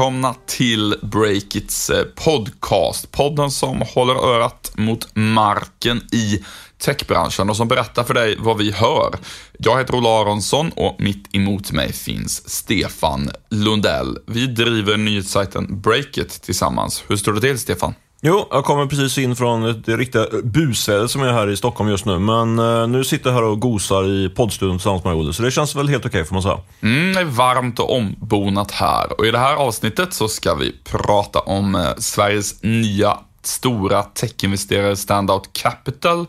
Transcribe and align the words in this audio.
Välkomna 0.00 0.34
till 0.46 0.94
Breakits 1.02 1.90
eh, 1.90 2.04
podcast. 2.04 3.10
Podden 3.10 3.50
som 3.50 3.82
håller 3.94 4.14
örat 4.14 4.72
mot 4.76 5.08
marken 5.14 5.96
i 6.12 6.44
techbranschen 6.78 7.50
och 7.50 7.56
som 7.56 7.68
berättar 7.68 8.04
för 8.04 8.14
dig 8.14 8.36
vad 8.38 8.58
vi 8.58 8.72
hör. 8.72 9.14
Jag 9.58 9.78
heter 9.78 9.94
Ola 9.94 10.20
Aronsson 10.20 10.70
och 10.76 10.96
mitt 10.98 11.34
emot 11.34 11.72
mig 11.72 11.92
finns 11.92 12.50
Stefan 12.50 13.30
Lundell. 13.50 14.18
Vi 14.26 14.46
driver 14.46 14.96
nyhetssajten 14.96 15.80
Breakit 15.80 16.42
tillsammans. 16.42 17.04
Hur 17.08 17.16
står 17.16 17.32
det 17.32 17.40
till, 17.40 17.58
Stefan? 17.58 17.94
Jo, 18.22 18.48
jag 18.50 18.64
kommer 18.64 18.86
precis 18.86 19.18
in 19.18 19.36
från 19.36 19.68
ett 19.68 19.88
riktiga 19.88 20.26
busväder 20.44 21.06
som 21.06 21.22
är 21.22 21.32
här 21.32 21.50
i 21.50 21.56
Stockholm 21.56 21.90
just 21.90 22.04
nu. 22.04 22.18
Men 22.18 22.58
eh, 22.58 22.88
nu 22.88 23.04
sitter 23.04 23.30
jag 23.30 23.34
här 23.34 23.44
och 23.44 23.60
gosar 23.60 24.08
i 24.08 24.28
poddstudion 24.28 24.78
tillsammans 24.78 25.04
med 25.04 25.14
Olle, 25.14 25.32
så 25.32 25.42
det 25.42 25.50
känns 25.50 25.76
väl 25.76 25.88
helt 25.88 26.06
okej 26.06 26.24
får 26.24 26.34
man 26.34 26.42
säga. 26.42 26.58
Mm, 26.80 27.12
det 27.12 27.20
är 27.20 27.24
varmt 27.24 27.78
och 27.78 27.96
ombonat 27.96 28.70
här 28.70 29.20
och 29.20 29.26
i 29.26 29.30
det 29.30 29.38
här 29.38 29.54
avsnittet 29.54 30.14
så 30.14 30.28
ska 30.28 30.54
vi 30.54 30.76
prata 30.84 31.38
om 31.38 31.74
eh, 31.74 31.94
Sveriges 31.98 32.62
nya 32.62 33.18
stora 33.42 34.02
techinvesterare 34.02 34.96
Standout 34.96 35.52
Capital. 35.52 36.26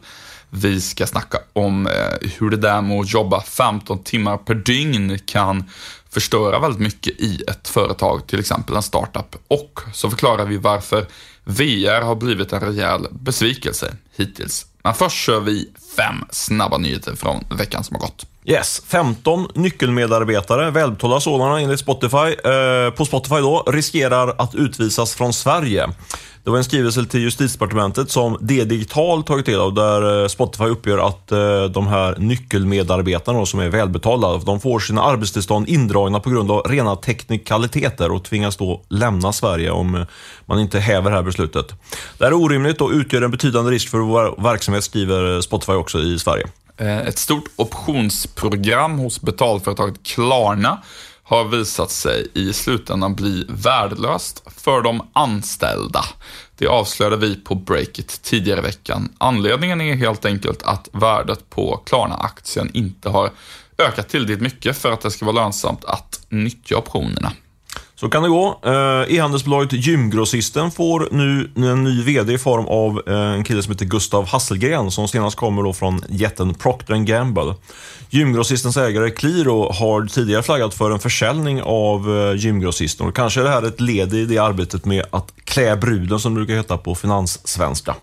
Vi 0.49 0.81
ska 0.81 1.07
snacka 1.07 1.37
om 1.53 1.87
eh, 1.87 2.29
hur 2.39 2.49
det 2.49 2.57
där 2.57 2.81
med 2.81 2.99
att 2.99 3.13
jobba 3.13 3.41
15 3.41 4.03
timmar 4.03 4.37
per 4.37 4.55
dygn 4.55 5.19
kan 5.25 5.69
förstöra 6.13 6.59
väldigt 6.59 6.81
mycket 6.81 7.20
i 7.20 7.43
ett 7.47 7.67
företag, 7.67 8.27
till 8.27 8.39
exempel 8.39 8.75
en 8.75 8.83
startup. 8.83 9.35
Och 9.47 9.79
så 9.93 10.09
förklarar 10.09 10.45
vi 10.45 10.57
varför 10.57 11.07
VR 11.43 12.01
har 12.01 12.15
blivit 12.15 12.54
en 12.54 12.59
rejäl 12.59 13.07
besvikelse 13.12 13.95
hittills. 14.15 14.65
Men 14.84 14.93
först 14.93 15.17
kör 15.17 15.39
vi 15.39 15.70
fem 15.97 16.15
snabba 16.29 16.77
nyheter 16.77 17.15
från 17.15 17.43
veckan 17.49 17.84
som 17.84 17.95
har 17.95 18.01
gått. 18.01 18.25
Yes, 18.45 18.81
15 18.87 19.47
nyckelmedarbetare, 19.55 20.71
välbetalda 20.71 21.20
sådana 21.20 21.59
enligt 21.59 21.79
Spotify, 21.79 22.17
eh, 22.17 22.91
på 22.95 23.05
Spotify 23.05 23.35
då, 23.35 23.63
riskerar 23.67 24.35
att 24.37 24.55
utvisas 24.55 25.15
från 25.15 25.33
Sverige. 25.33 25.89
Det 26.43 26.51
var 26.51 26.57
en 26.57 26.63
skrivelse 26.63 27.05
till 27.05 27.21
justitiedepartementet 27.21 28.11
som 28.11 28.37
D-digital 28.41 29.23
tagit 29.23 29.45
del 29.45 29.59
av 29.59 29.73
där 29.73 30.21
eh, 30.21 30.27
Spotify 30.27 30.63
uppger 30.63 31.07
att 31.07 31.31
eh, 31.31 31.63
de 31.63 31.87
här 31.87 32.15
nyckelmedarbetarna 32.17 33.45
som 33.45 33.59
är 33.59 33.70
välbetalda, 33.70 34.37
de 34.37 34.59
får 34.59 34.79
sina 34.79 35.03
arbetstillstånd 35.03 35.70
indragna 35.70 36.20
på 36.20 36.29
grund 36.29 36.51
av 36.51 36.61
rena 36.61 36.95
teknikaliteter 36.95 38.11
och 38.11 38.23
tvingas 38.23 38.57
då 38.57 38.81
lämna 38.89 39.33
Sverige 39.33 39.71
om 39.71 39.95
eh, 39.95 40.05
man 40.45 40.59
inte 40.59 40.79
häver 40.79 41.09
det 41.09 41.15
här 41.15 41.23
beslutet. 41.23 41.67
Det 42.17 42.23
här 42.26 42.31
är 42.31 42.35
orimligt 42.35 42.81
och 42.81 42.91
utgör 42.91 43.21
en 43.21 43.31
betydande 43.31 43.71
risk 43.71 43.89
för 43.89 43.98
vår 43.98 44.41
verksamhet, 44.43 44.83
skriver 44.83 45.35
eh, 45.35 45.39
Spotify 45.39 45.71
också 45.82 45.99
i 45.99 46.20
Sverige. 46.20 46.48
Eh, 46.77 46.99
ett 46.99 47.18
stort 47.18 47.49
optionsprogram 47.55 48.99
hos 48.99 49.21
betalföretaget 49.21 50.04
Klarna 50.04 50.82
har 51.23 51.43
visat 51.43 51.91
sig 51.91 52.27
i 52.34 52.54
slutändan 52.54 53.15
bli 53.15 53.46
värdelöst 53.49 54.43
för 54.55 54.82
de 54.82 55.07
anställda. 55.13 56.04
Det 56.57 56.68
avslöjade 56.68 57.18
vi 57.18 57.35
på 57.35 57.55
Breakit 57.55 58.21
tidigare 58.23 58.60
i 58.60 58.63
veckan. 58.63 59.10
Anledningen 59.18 59.82
är 59.82 59.96
helt 59.96 60.26
enkelt 60.26 60.63
att 60.63 60.90
värdet 60.91 61.49
på 61.49 61.77
Klarna-aktien 61.85 62.70
inte 62.73 63.10
har 63.10 63.29
ökat 63.77 64.09
tillräckligt 64.09 64.41
mycket 64.41 64.78
för 64.78 64.91
att 64.91 65.01
det 65.01 65.12
ska 65.12 65.25
vara 65.25 65.35
lönsamt 65.35 65.85
att 65.85 66.25
nyttja 66.29 66.78
optionerna. 66.78 67.31
Så 68.02 68.09
kan 68.09 68.24
det 68.24 68.30
gå. 68.30 68.59
Eh, 68.66 69.16
e-handelsbolaget 69.16 69.74
Gymgrossisten 69.74 70.72
får 70.72 71.07
nu 71.12 71.52
en 71.56 71.84
ny 71.84 72.03
VD 72.03 72.34
i 72.34 72.38
form 72.38 72.66
av 72.66 73.02
eh, 73.07 73.16
en 73.16 73.44
kille 73.44 73.63
som 73.63 73.72
heter 73.72 73.85
Gustav 73.85 74.28
Hasselgren 74.28 74.91
som 74.91 75.07
senast 75.07 75.38
kommer 75.38 75.63
då 75.63 75.73
från 75.73 76.01
jätten 76.09 76.53
Procter 76.53 76.95
Gamble. 76.95 77.56
Gymgrossistens 78.09 78.78
ägare 78.78 79.09
Qliro 79.09 79.72
har 79.72 80.06
tidigare 80.06 80.44
flaggat 80.44 80.73
för 80.73 80.91
en 80.91 81.00
försäljning 81.00 81.61
av 81.61 82.17
eh, 82.17 82.35
Gymgrossisten 82.35 83.07
och 83.07 83.16
kanske 83.16 83.40
är 83.40 83.44
det 83.44 83.50
här 83.50 83.63
ett 83.63 83.81
led 83.81 84.13
i 84.13 84.25
det 84.25 84.38
arbetet 84.38 84.85
med 84.85 85.06
att 85.11 85.34
klä 85.44 85.75
bruden 85.75 86.19
som 86.19 86.34
det 86.34 86.40
brukar 86.40 86.56
heta 86.56 86.78
på 86.78 86.95
finanssvenska. 86.95 87.95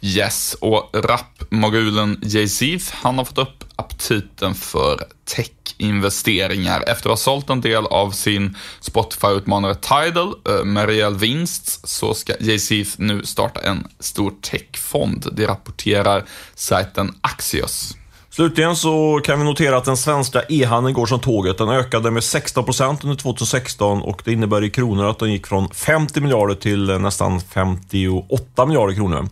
Yes, 0.00 0.56
och 0.60 0.90
rapmogulen 0.94 2.20
Jay-Z, 2.22 2.94
han 3.02 3.18
har 3.18 3.24
fått 3.24 3.38
upp 3.38 3.61
aptiten 3.82 4.54
för 4.54 5.04
tech-investeringar. 5.24 6.84
Efter 6.86 6.92
att 6.92 7.04
ha 7.04 7.16
sålt 7.16 7.50
en 7.50 7.60
del 7.60 7.86
av 7.86 8.10
sin 8.10 8.56
Spotify-utmanare 8.80 9.74
Tidal 9.74 10.34
eh, 10.48 10.64
med 10.64 10.86
rejäl 10.86 11.16
vinst 11.16 11.88
så 11.88 12.14
ska 12.14 12.32
Jay-Z 12.40 13.02
nu 13.02 13.24
starta 13.24 13.60
en 13.60 13.88
stor 13.98 14.32
techfond. 14.42 15.28
Det 15.32 15.46
rapporterar 15.46 16.24
sajten 16.54 17.14
Axios. 17.20 17.96
Slutligen 18.34 18.76
så 18.76 19.20
kan 19.24 19.38
vi 19.38 19.44
notera 19.44 19.76
att 19.76 19.84
den 19.84 19.96
svenska 19.96 20.42
e-handeln 20.48 20.94
går 20.94 21.06
som 21.06 21.20
tåget. 21.20 21.58
Den 21.58 21.68
ökade 21.68 22.10
med 22.10 22.24
16 22.24 22.64
procent 22.64 23.04
under 23.04 23.16
2016 23.16 24.02
och 24.02 24.22
det 24.24 24.32
innebär 24.32 24.64
i 24.64 24.70
kronor 24.70 25.06
att 25.06 25.18
den 25.18 25.32
gick 25.32 25.46
från 25.46 25.68
50 25.68 26.20
miljarder 26.20 26.54
till 26.54 26.98
nästan 26.98 27.40
58 27.40 28.66
miljarder 28.66 28.94
kronor. 28.94 29.28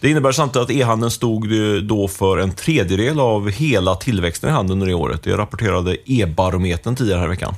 Det 0.00 0.10
innebär 0.10 0.32
samtidigt 0.32 0.70
att 0.70 0.76
e-handeln 0.76 1.10
stod 1.10 1.48
då 1.84 2.08
för 2.08 2.38
en 2.38 2.52
tredjedel 2.52 3.20
av 3.20 3.50
hela 3.50 3.94
tillväxten 3.94 4.50
i 4.50 4.52
handeln 4.52 4.72
under 4.72 4.86
det 4.86 4.94
året. 4.94 5.22
Det 5.22 5.36
rapporterade 5.36 5.96
E-barometern 6.06 6.96
tidigare 6.96 7.18
här 7.18 7.26
i 7.26 7.30
veckan. 7.30 7.54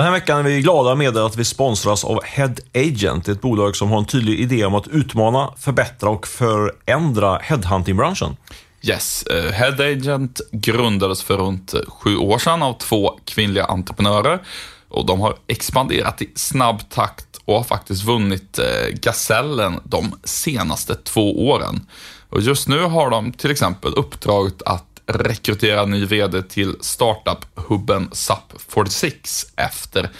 Den 0.00 0.04
här 0.04 0.12
veckan 0.12 0.38
är 0.38 0.42
vi 0.42 0.60
glada 0.60 0.94
med 0.94 1.16
att 1.16 1.36
vi 1.36 1.44
sponsras 1.44 2.04
av 2.04 2.24
Head 2.24 2.54
Agent, 2.74 3.28
ett 3.28 3.40
bolag 3.40 3.76
som 3.76 3.90
har 3.90 3.98
en 3.98 4.04
tydlig 4.04 4.40
idé 4.40 4.64
om 4.64 4.74
att 4.74 4.88
utmana, 4.88 5.54
förbättra 5.58 6.10
och 6.10 6.26
förändra 6.26 7.38
headhunting-branschen. 7.38 8.36
Yes, 8.82 9.22
eh, 9.22 9.52
Head 9.52 9.92
Agent 9.92 10.40
grundades 10.52 11.22
för 11.22 11.36
runt 11.36 11.74
sju 11.88 12.16
år 12.16 12.38
sedan 12.38 12.62
av 12.62 12.72
två 12.72 13.18
kvinnliga 13.24 13.64
entreprenörer 13.64 14.42
och 14.88 15.06
de 15.06 15.20
har 15.20 15.36
expanderat 15.46 16.22
i 16.22 16.30
snabb 16.34 16.90
takt 16.90 17.40
och 17.44 17.54
har 17.54 17.64
faktiskt 17.64 18.04
vunnit 18.04 18.58
eh, 18.58 18.88
Gasellen 18.92 19.80
de 19.84 20.14
senaste 20.24 20.94
två 20.94 21.48
åren. 21.48 21.86
Och 22.30 22.40
just 22.40 22.68
nu 22.68 22.82
har 22.82 23.10
de 23.10 23.32
till 23.32 23.50
exempel 23.50 23.92
uppdraget 23.94 24.62
att 24.62 24.89
rekrytera 25.12 25.84
ny 25.86 26.04
VD 26.04 26.42
till 26.42 26.76
startup-hubben 26.80 28.08
SAP46 28.08 29.46
efter 29.56 30.10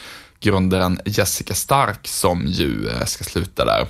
grundaren 0.40 1.00
Jessica 1.04 1.54
Stark 1.54 2.08
som 2.08 2.46
ju 2.46 2.88
eh, 2.88 3.04
ska 3.04 3.24
sluta 3.24 3.64
där. 3.64 3.86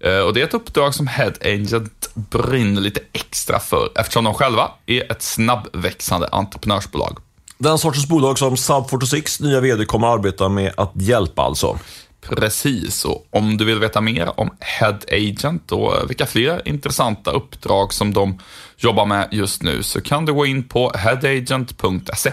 Eh, 0.00 0.20
och 0.20 0.34
det 0.34 0.40
är 0.40 0.44
ett 0.44 0.54
uppdrag 0.54 0.94
som 0.94 1.06
Head 1.06 1.32
Agent 1.40 2.10
brinner 2.14 2.80
lite 2.80 3.00
extra 3.12 3.58
för 3.58 3.88
eftersom 3.94 4.24
de 4.24 4.34
själva 4.34 4.70
är 4.86 5.12
ett 5.12 5.22
snabbväxande 5.22 6.28
entreprenörsbolag. 6.32 7.18
Den 7.58 7.78
sortens 7.78 8.06
bolag 8.06 8.38
som 8.38 8.54
Sub46 8.54 9.42
nya 9.42 9.60
VD 9.60 9.84
kommer 9.84 10.06
att 10.06 10.18
arbeta 10.18 10.48
med 10.48 10.72
att 10.76 10.92
hjälpa 10.94 11.42
alltså. 11.42 11.78
Precis, 12.20 13.04
och 13.04 13.26
om 13.30 13.56
du 13.56 13.64
vill 13.64 13.78
veta 13.78 14.00
mer 14.00 14.40
om 14.40 14.50
Head 14.60 14.98
Agent 15.12 15.72
och 15.72 15.96
eh, 15.96 16.06
vilka 16.06 16.26
fler 16.26 16.68
intressanta 16.68 17.30
uppdrag 17.30 17.92
som 17.92 18.14
de 18.14 18.38
jobbar 18.76 19.06
med 19.06 19.28
just 19.32 19.62
nu 19.62 19.82
så 19.82 20.00
kan 20.00 20.24
du 20.24 20.32
gå 20.32 20.46
in 20.46 20.68
på 20.68 20.92
headagent.se. 20.94 22.32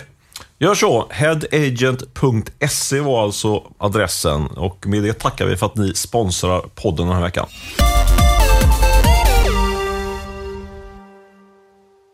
Gör 0.60 0.76
så. 0.76 1.08
Headagent.se 1.10 3.00
var 3.00 3.24
alltså 3.24 3.64
adressen 3.78 4.48
och 4.48 4.88
med 4.88 5.04
det 5.04 5.14
tackar 5.14 5.46
vi 5.46 5.58
för 5.58 5.66
att 5.66 5.76
ni 5.76 5.94
sponsrar 5.94 6.62
podden 6.76 7.08
den 7.08 7.16
här 7.16 7.24
veckan. 7.24 7.48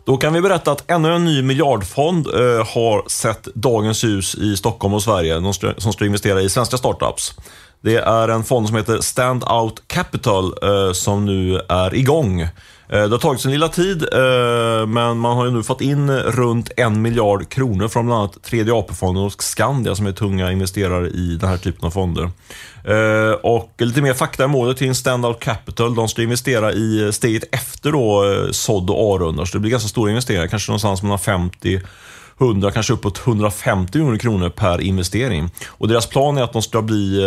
Då 0.10 0.18
kan 0.18 0.34
vi 0.34 0.42
berätta 0.42 0.72
att 0.72 0.92
ännu 0.92 1.14
en 1.14 1.26
ny 1.26 1.42
miljardfond 1.42 2.28
eh, 2.28 2.68
har 2.68 3.10
sett 3.10 3.44
dagens 3.44 4.04
ljus 4.04 4.36
i 4.36 4.58
Stockholm 4.58 4.94
och 4.94 5.04
Sverige, 5.04 5.54
som 5.78 5.94
ska 5.94 6.06
investera 6.06 6.42
i 6.42 6.50
svenska 6.50 6.78
startups. 6.78 7.34
Det 7.82 7.96
är 7.96 8.28
en 8.28 8.44
fond 8.44 8.68
som 8.68 8.78
heter 8.78 9.02
Standout 9.02 9.84
Capital 9.88 10.54
eh, 10.64 10.92
som 10.94 11.26
nu 11.26 11.62
är 11.70 11.96
igång. 11.96 12.48
Eh, 12.92 13.04
det 13.04 13.10
har 13.10 13.18
tagit 13.18 13.42
sin 13.42 13.52
lilla 13.52 13.68
tid, 13.68 14.02
eh, 14.14 14.88
men 14.88 15.18
man 15.18 15.38
har 15.38 15.46
ju 15.46 15.52
nu 15.52 15.64
fått 15.64 15.82
in 15.82 16.12
runt 16.12 16.72
en 16.78 17.02
miljard 17.02 17.50
kronor 17.50 17.88
från 17.88 18.06
bland 18.06 18.20
annat 18.20 18.44
tredje 18.44 18.74
AP-fonden 18.74 19.24
och 19.24 19.44
Skandia 19.44 19.96
som 19.96 20.06
är 20.06 20.12
tunga 20.12 20.52
investerare 20.52 21.08
i 21.08 21.38
den 21.42 21.50
här 21.50 21.58
typen 21.58 21.86
av 21.86 21.92
fonder. 21.92 22.24
Eh, 22.84 23.32
och 23.32 23.74
lite 23.78 24.02
mer 24.02 24.14
fakta 24.14 24.44
i 24.44 24.48
målet 24.48 24.78
till 24.78 24.96
Standard 24.96 25.40
Capital. 25.40 25.96
De 25.96 26.08
ska 26.08 26.22
investera 26.22 26.72
i 26.72 27.10
steget 27.14 27.44
efter 27.52 27.92
då 27.92 28.24
sådd 28.52 28.90
och 28.90 29.16
A-runda, 29.16 29.46
så 29.46 29.58
det 29.58 29.62
blir 29.62 29.72
ganska 29.72 29.90
stora 29.90 30.10
investeringar, 30.10 30.48
kanske 30.48 30.72
någonstans 30.72 31.04
mellan 31.04 31.20
50 31.20 31.82
100, 32.42 32.72
kanske 32.72 32.94
uppåt 32.94 33.28
150 33.28 33.98
miljoner 33.98 34.18
kronor 34.18 34.50
per 34.50 34.82
investering. 34.82 35.50
Och 35.68 35.88
deras 35.88 36.06
plan 36.06 36.38
är 36.38 36.42
att 36.42 36.54
de 36.54 36.62
ska 36.62 36.82
bli, 36.82 37.22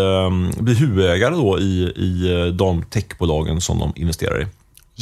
bli 0.58 0.74
huvudägare 0.74 1.34
då 1.34 1.58
i, 1.58 1.82
i 1.82 2.50
de 2.58 2.82
techbolagen 2.82 3.60
som 3.60 3.78
de 3.78 3.92
investerar 3.96 4.42
i. 4.42 4.46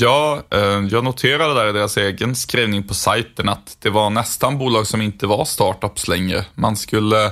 Ja, 0.00 0.42
eh, 0.50 0.84
jag 0.90 1.04
noterade 1.04 1.54
där 1.54 1.68
i 1.68 1.72
deras 1.72 1.96
egen 1.96 2.36
skrivning 2.36 2.82
på 2.82 2.94
sajten 2.94 3.48
att 3.48 3.76
det 3.80 3.90
var 3.90 4.10
nästan 4.10 4.58
bolag 4.58 4.86
som 4.86 5.02
inte 5.02 5.26
var 5.26 5.44
startups 5.44 6.08
längre. 6.08 6.44
Man 6.54 6.76
skulle 6.76 7.26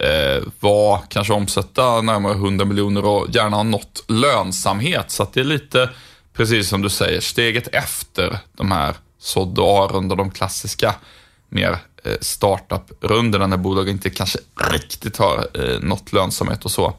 eh, 0.00 0.42
vara, 0.60 1.00
kanske 1.08 1.32
omsätta 1.32 2.00
närmare 2.00 2.32
100 2.32 2.64
miljoner 2.64 3.04
och 3.04 3.26
gärna 3.30 3.56
ha 3.56 3.62
nått 3.62 4.04
lönsamhet. 4.08 5.10
Så 5.10 5.22
att 5.22 5.32
det 5.32 5.40
är 5.40 5.44
lite, 5.44 5.90
precis 6.32 6.68
som 6.68 6.82
du 6.82 6.88
säger, 6.88 7.20
steget 7.20 7.66
efter 7.66 8.38
de 8.56 8.72
här 8.72 8.94
sådd 9.18 9.58
och 9.58 9.84
A-runda, 9.84 10.14
de 10.14 10.30
klassiska 10.30 10.94
mer 11.48 11.78
eh, 12.04 12.16
startup-rundorna 12.20 13.46
när 13.46 13.56
bolag 13.56 13.88
inte 13.88 14.10
kanske 14.10 14.38
riktigt 14.72 15.16
har 15.16 15.46
eh, 15.54 15.80
nått 15.80 16.12
lönsamhet 16.12 16.64
och 16.64 16.70
så. 16.70 16.94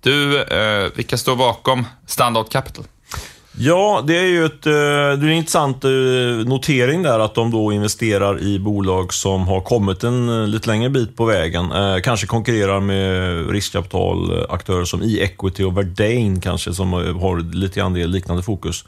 Du, 0.00 0.42
eh, 0.42 0.90
vilka 0.94 1.18
står 1.18 1.36
bakom 1.36 1.86
Standard 2.06 2.50
Capital? 2.50 2.84
Ja, 3.60 4.04
det 4.06 4.16
är 4.18 4.26
ju 4.26 4.44
ett, 4.44 4.66
eh, 4.66 4.72
det 4.72 4.78
är 4.78 5.24
en 5.24 5.32
intressant 5.32 5.84
eh, 5.84 5.90
notering 6.46 7.02
där 7.02 7.18
att 7.18 7.34
de 7.34 7.50
då 7.50 7.72
investerar 7.72 8.42
i 8.42 8.58
bolag 8.58 9.14
som 9.14 9.48
har 9.48 9.60
kommit 9.60 10.04
en 10.04 10.28
eh, 10.28 10.46
lite 10.46 10.68
längre 10.68 10.90
bit 10.90 11.16
på 11.16 11.24
vägen. 11.24 11.72
kanske 12.02 12.26
konkurrerar 12.26 12.80
med 12.80 13.50
riskkapitalaktörer 13.50 14.84
som 14.84 15.02
e-equity 15.02 15.64
och 15.64 15.78
Verdane 15.78 16.40
kanske, 16.40 16.74
som 16.74 16.92
har 16.92 17.54
lite 17.54 17.80
grann 17.80 17.94
det 17.94 18.06
liknande 18.06 18.42
fokus 18.42 18.84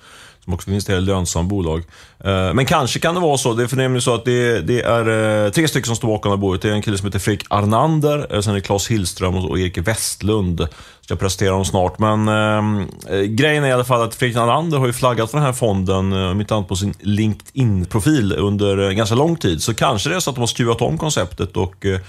som 0.50 0.54
också 0.54 0.70
investerar 0.70 0.98
i 0.98 1.00
lönsamma 1.00 1.48
bolag. 1.48 1.82
Eh, 2.24 2.54
men 2.54 2.66
kanske 2.66 2.98
kan 2.98 3.14
det 3.14 3.20
vara 3.20 3.38
så, 3.38 3.54
det 3.54 3.72
är 3.72 3.76
nämligen 3.76 4.02
så 4.02 4.14
att 4.14 4.24
det, 4.24 4.60
det, 4.60 4.82
är 4.82 5.44
eh, 5.46 5.50
tre 5.50 5.68
stycken 5.68 5.86
som 5.86 5.96
står 5.96 6.08
bakom 6.08 6.30
det 6.30 6.36
här 6.36 6.40
bordet. 6.40 6.62
Det 6.62 6.68
är 6.68 6.72
en 6.72 6.82
kille 6.82 6.98
som 6.98 7.06
heter 7.06 7.18
Fredrik 7.18 7.46
Arnander, 7.50 8.34
eh, 8.34 8.40
sen 8.40 8.50
är 8.50 8.54
det 8.54 8.60
Claes 8.60 8.90
Hillström 8.90 9.34
och 9.34 9.58
Erik 9.58 9.78
Westlund. 9.78 10.68
Ska 11.00 11.16
presentera 11.16 11.50
dem 11.50 11.64
snart, 11.64 11.98
men 11.98 12.28
eh, 12.28 13.20
grejen 13.20 13.64
är 13.64 13.68
i 13.68 13.72
alla 13.72 13.84
fall 13.84 14.02
att 14.02 14.14
Fredrik 14.14 14.36
Arnander 14.36 14.78
har 14.78 14.86
ju 14.86 14.92
flaggat 14.92 15.30
för 15.30 15.38
den 15.38 15.46
här 15.46 15.52
fonden, 15.52 16.12
om 16.12 16.40
inte 16.40 16.54
annat 16.54 16.68
på 16.68 16.76
sin 16.76 16.94
LinkedIn-profil 17.00 18.32
under 18.32 18.90
ganska 18.90 19.14
lång 19.14 19.36
tid. 19.36 19.62
Så 19.62 19.74
kanske 19.74 20.08
det 20.08 20.16
är 20.16 20.20
så 20.20 20.30
att 20.30 20.36
de 20.36 20.40
har 20.40 20.46
skruvat 20.46 20.82
om 20.82 20.98
konceptet 20.98 21.56
och 21.56 21.86
eh, 21.86 22.00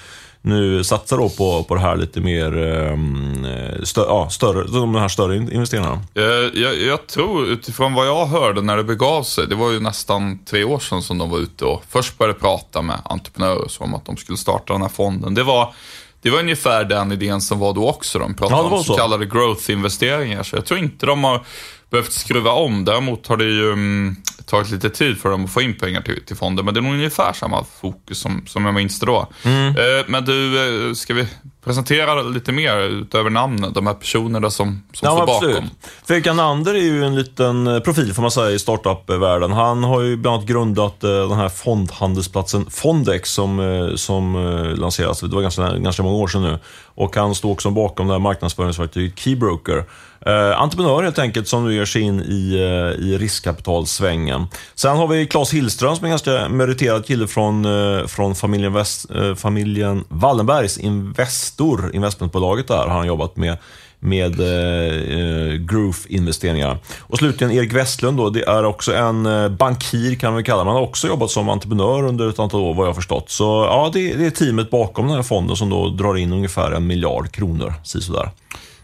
nu 0.41 0.83
satsar 0.83 1.17
då 1.17 1.29
på, 1.29 1.63
på 1.63 1.75
det 1.75 1.81
här 1.81 1.95
lite 1.95 2.21
mer, 2.21 2.57
um, 2.57 3.47
stö, 3.83 4.01
ja, 4.01 4.29
större, 4.29 4.63
de 4.63 4.95
här 4.95 5.07
större 5.07 5.35
investerarna? 5.35 6.01
Jag, 6.13 6.55
jag, 6.55 6.81
jag, 6.81 7.07
tror 7.07 7.47
utifrån 7.47 7.93
vad 7.93 8.07
jag 8.07 8.25
hörde 8.25 8.61
när 8.61 8.77
det 8.77 8.83
begav 8.83 9.23
sig, 9.23 9.47
det 9.47 9.55
var 9.55 9.71
ju 9.71 9.79
nästan 9.79 10.39
tre 10.45 10.63
år 10.63 10.79
sedan 10.79 11.01
som 11.01 11.17
de 11.17 11.29
var 11.29 11.39
ute 11.39 11.65
och 11.65 11.83
först 11.89 12.17
började 12.17 12.39
prata 12.39 12.81
med 12.81 13.01
entreprenörer 13.05 13.67
om 13.79 13.95
att 13.95 14.05
de 14.05 14.17
skulle 14.17 14.38
starta 14.38 14.73
den 14.73 14.81
här 14.81 14.89
fonden. 14.89 15.33
Det 15.33 15.43
var 15.43 15.73
det 16.21 16.29
var 16.29 16.39
ungefär 16.39 16.83
den 16.83 17.11
idén 17.11 17.41
som 17.41 17.59
var 17.59 17.73
då 17.73 17.89
också. 17.89 18.19
De 18.19 18.33
pratade 18.33 18.61
ja, 18.61 18.69
om 18.69 18.83
så, 18.83 18.94
så 18.94 18.97
kallade 18.97 19.25
growth-investeringar. 19.25 20.44
Så 20.44 20.55
jag 20.55 20.65
tror 20.65 20.79
inte 20.79 21.05
de 21.05 21.23
har 21.23 21.45
behövt 21.89 22.11
skruva 22.11 22.51
om. 22.51 22.85
Däremot 22.85 23.27
har 23.27 23.37
det 23.37 23.44
ju 23.44 23.71
um, 23.71 24.15
tagit 24.45 24.71
lite 24.71 24.89
tid 24.89 25.17
för 25.17 25.29
dem 25.29 25.45
att 25.45 25.51
få 25.51 25.61
in 25.61 25.77
pengar 25.77 26.01
till, 26.01 26.25
till 26.25 26.35
fonden. 26.35 26.65
Men 26.65 26.73
det 26.73 26.79
är 26.79 26.81
nog 26.81 26.93
ungefär 26.93 27.33
samma 27.33 27.63
fokus 27.81 28.19
som, 28.19 28.43
som 28.47 28.65
jag 28.65 28.73
minns 28.73 28.99
det 28.99 29.05
då. 29.05 29.27
Mm. 29.43 29.67
Uh, 29.67 30.05
men 30.07 30.25
du, 30.25 30.33
uh, 30.33 30.93
ska 30.93 31.13
vi 31.13 31.27
presentera 31.63 32.21
lite 32.21 32.51
mer 32.51 32.79
utöver 32.79 33.29
namnen? 33.29 33.73
De 33.73 33.88
här 33.88 33.93
personerna 33.93 34.49
som, 34.49 34.83
som 34.93 35.05
ja, 35.05 35.11
står 35.11 35.35
absolut. 35.35 35.55
bakom. 35.55 35.69
Fredrik 36.05 36.27
Anander 36.27 36.73
är 36.73 36.83
ju 36.83 37.03
en 37.03 37.15
liten 37.15 37.67
eh, 37.67 37.79
profil 37.79 38.13
får 38.13 38.21
man 38.21 38.31
säga 38.31 38.51
i 38.51 38.59
startup-världen. 38.59 39.51
Han 39.51 39.83
har 39.83 40.01
ju 40.01 40.17
bland 40.17 40.35
annat 40.35 40.47
grundat 40.47 41.01
den 41.01 41.31
här 41.31 41.49
fondhandelsplatsen 41.49 42.65
Fondex 42.69 43.31
som, 43.31 43.94
som 43.95 44.33
lanserades, 44.77 45.19
det 45.19 45.35
var 45.35 45.41
ganska, 45.41 45.77
ganska 45.77 46.03
många 46.03 46.15
år 46.15 46.27
sedan 46.27 46.41
nu. 46.41 46.59
Och 46.95 47.15
han 47.15 47.35
står 47.35 47.51
också 47.51 47.69
bakom 47.69 48.07
det 48.07 48.13
här 48.13 48.19
marknadsföringsverktyget 48.19 49.19
Keybroker. 49.19 49.85
Eh, 50.25 50.62
entreprenör 50.62 51.03
helt 51.03 51.19
enkelt 51.19 51.47
som 51.47 51.65
nu 51.65 51.73
ger 51.73 51.85
sig 51.85 52.01
in 52.01 52.21
i, 52.21 52.53
eh, 52.53 53.06
i 53.06 53.18
riskkapitalsvängen. 53.18 54.47
Sen 54.75 54.97
har 54.97 55.07
vi 55.07 55.27
Claes 55.27 55.53
Hillström 55.53 55.95
som 55.95 56.06
är 56.06 56.07
en 56.07 56.12
ganska 56.12 56.50
meriterad 56.50 57.06
kille 57.06 57.27
från, 57.27 57.65
eh, 57.65 58.07
från 58.07 58.35
familjen, 58.35 58.73
West, 58.73 59.12
eh, 59.12 59.35
familjen 59.35 60.03
Wallenbergs 60.09 60.77
Investor, 60.77 61.91
investmentbolaget 61.95 62.68
där, 62.68 62.88
har 62.88 62.97
han 62.97 63.07
jobbat 63.07 63.35
med 63.35 63.57
med 64.03 64.39
eh, 64.39 65.19
eh 65.19 65.53
Groof-investeringar. 65.53 66.77
Och 67.00 67.18
slutligen 67.18 67.53
Erik 67.53 67.74
Westlund 67.74 68.18
då, 68.18 68.30
det 68.30 68.44
är 68.44 68.63
också 68.63 68.94
en 68.94 69.25
eh, 69.25 69.50
bankir 69.50 70.15
kan 70.15 70.36
vi 70.36 70.44
kalla 70.44 70.63
Man 70.63 70.75
har 70.75 70.81
också 70.81 71.07
jobbat 71.07 71.31
som 71.31 71.50
entreprenör 71.50 72.03
under 72.03 72.30
ett 72.30 72.39
antal 72.39 72.62
år 72.62 72.74
vad 72.74 72.86
jag 72.86 72.89
har 72.89 72.95
förstått. 72.95 73.30
Så 73.30 73.44
ja, 73.44 73.92
det, 73.94 74.13
det 74.13 74.25
är 74.25 74.31
teamet 74.31 74.69
bakom 74.69 75.07
den 75.07 75.15
här 75.15 75.24
fonden 75.24 75.56
som 75.56 75.69
då 75.69 75.89
drar 75.89 76.18
in 76.18 76.33
ungefär 76.33 76.71
en 76.71 76.88
miljard 76.88 77.31
kronor, 77.31 77.74
sådär. 77.83 78.30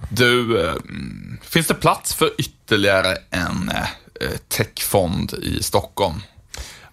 Du, 0.10 0.62
eh, 0.62 0.74
finns 1.42 1.68
det 1.68 1.74
plats 1.74 2.13
för 2.13 2.30
ytterligare 2.38 3.18
en 3.30 3.72
eh, 4.22 4.38
techfond 4.48 5.34
i 5.34 5.63
Stockholm? 5.63 6.22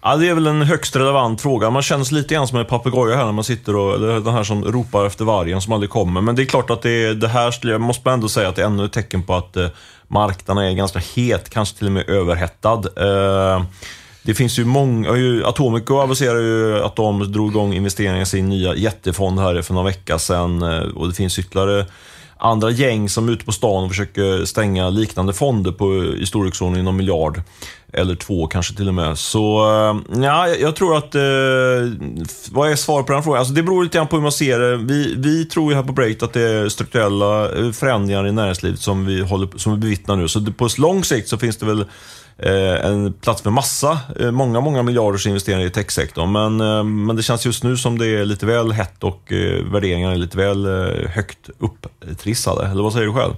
Ja, 0.07 0.15
det 0.15 0.29
är 0.29 0.33
väl 0.33 0.47
en 0.47 0.61
högst 0.61 0.95
relevant 0.95 1.41
fråga. 1.41 1.69
Man 1.69 1.81
känns 1.81 2.11
lite 2.11 2.33
grann 2.33 2.47
som 2.47 2.57
en 2.57 2.65
papegoja 2.65 3.15
här 3.15 3.25
när 3.25 3.31
man 3.31 3.43
sitter 3.43 3.75
och, 3.75 3.95
eller 3.95 4.19
den 4.19 4.33
här 4.33 4.43
som 4.43 4.63
ropar 4.63 5.05
efter 5.05 5.25
vargen 5.25 5.61
som 5.61 5.73
aldrig 5.73 5.89
kommer. 5.89 6.21
Men 6.21 6.35
det 6.35 6.43
är 6.43 6.45
klart 6.45 6.69
att 6.69 6.81
det, 6.81 7.13
det 7.13 7.27
här 7.27 7.51
skulle 7.51 7.71
jag 7.71 7.81
måste 7.81 8.09
ändå 8.09 8.29
säga 8.29 8.49
att 8.49 8.55
det 8.55 8.61
är 8.61 8.65
ännu 8.65 8.85
ett 8.85 8.93
tecken 8.93 9.23
på 9.23 9.35
att 9.35 9.57
eh, 9.57 9.67
marknaden 10.07 10.63
är 10.63 10.73
ganska 10.73 10.99
het, 11.15 11.49
kanske 11.49 11.77
till 11.77 11.87
och 11.87 11.91
med 11.93 12.09
överhettad. 12.09 12.81
Eh, 12.97 13.63
det 14.23 14.33
finns 14.33 14.59
ju 14.59 14.65
många, 14.65 15.09
Atomico 15.45 15.97
aviserar 15.97 16.39
ju 16.39 16.83
att 16.83 16.95
de 16.95 17.31
drog 17.31 17.51
igång 17.51 17.73
investeringar 17.73 18.21
i 18.21 18.25
sin 18.25 18.49
nya 18.49 18.75
jättefond 18.75 19.39
här 19.39 19.61
för 19.61 19.73
några 19.73 19.87
veckor 19.87 20.17
sedan. 20.17 20.61
Eh, 20.61 20.79
och 20.79 21.07
det 21.07 21.13
finns 21.15 21.39
ytterligare 21.39 21.85
andra 22.37 22.69
gäng 22.69 23.09
som 23.09 23.27
är 23.27 23.31
ute 23.33 23.45
på 23.45 23.51
stan 23.51 23.83
och 23.83 23.89
försöker 23.89 24.45
stänga 24.45 24.89
liknande 24.89 25.33
fonder 25.33 25.71
på, 25.71 26.05
i 26.05 26.25
storleksordningen 26.25 26.85
någon 26.85 26.97
miljard. 26.97 27.41
Eller 27.97 28.15
två 28.15 28.47
kanske 28.47 28.75
till 28.75 28.87
och 28.87 28.93
med. 28.93 29.17
Så 29.17 29.59
eh, 29.59 30.21
ja, 30.23 30.47
jag 30.47 30.75
tror 30.75 30.97
att... 30.97 31.15
Eh, 31.15 31.21
vad 32.51 32.71
är 32.71 32.75
svaret 32.75 33.05
på 33.05 33.13
den 33.13 33.23
frågan? 33.23 33.39
Alltså, 33.39 33.53
det 33.53 33.63
beror 33.63 33.83
lite 33.83 33.97
grann 33.97 34.07
på 34.07 34.15
hur 34.15 34.23
man 34.23 34.31
ser 34.31 34.59
det. 34.59 34.77
Vi, 34.77 35.15
vi 35.17 35.45
tror 35.45 35.71
ju 35.71 35.75
här 35.75 35.83
på 35.83 35.93
Break 35.93 36.23
att 36.23 36.33
det 36.33 36.41
är 36.41 36.69
strukturella 36.69 37.57
eh, 37.57 37.71
förändringar 37.71 38.27
i 38.27 38.31
näringslivet 38.31 38.79
som 38.79 39.05
vi, 39.05 39.21
håller, 39.21 39.49
som 39.57 39.73
vi 39.73 39.79
bevittnar 39.79 40.15
nu. 40.15 40.27
Så 40.27 40.39
det, 40.39 40.51
på 40.51 40.69
lång 40.77 41.03
sikt 41.03 41.27
så 41.27 41.37
finns 41.37 41.57
det 41.57 41.65
väl 41.65 41.85
Eh, 42.37 42.85
en 42.85 43.13
plats 43.13 43.41
för 43.41 43.49
massa, 43.49 43.99
eh, 44.19 44.31
många, 44.31 44.59
många 44.59 44.83
miljarders 44.83 45.27
investeringar 45.27 45.65
i 45.65 45.69
techsektorn. 45.69 46.31
Men, 46.31 46.61
eh, 46.61 46.83
men 46.83 47.15
det 47.15 47.23
känns 47.23 47.45
just 47.45 47.63
nu 47.63 47.77
som 47.77 47.97
det 47.97 48.07
är 48.07 48.25
lite 48.25 48.45
väl 48.45 48.71
hett 48.71 49.03
och 49.03 49.33
värderingarna 49.71 50.13
är 50.13 50.17
lite 50.17 50.37
väl 50.37 50.65
högt 51.07 51.49
upptrissade. 51.59 52.67
Eller 52.67 52.83
vad 52.83 52.93
säger 52.93 53.05
du 53.05 53.13
själv? 53.13 53.33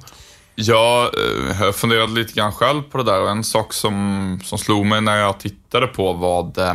Ja, 0.59 1.11
eh, 1.17 1.61
jag 1.61 1.75
funderade 1.75 2.13
lite 2.13 2.33
grann 2.33 2.51
själv 2.51 2.81
på 2.81 2.97
det 2.97 3.03
där 3.03 3.21
och 3.21 3.29
en 3.29 3.43
sak 3.43 3.73
som, 3.73 4.39
som 4.43 4.57
slog 4.57 4.85
mig 4.85 5.01
när 5.01 5.17
jag 5.17 5.39
tittade 5.39 5.87
på 5.87 6.13
vad 6.13 6.57
eh, 6.57 6.73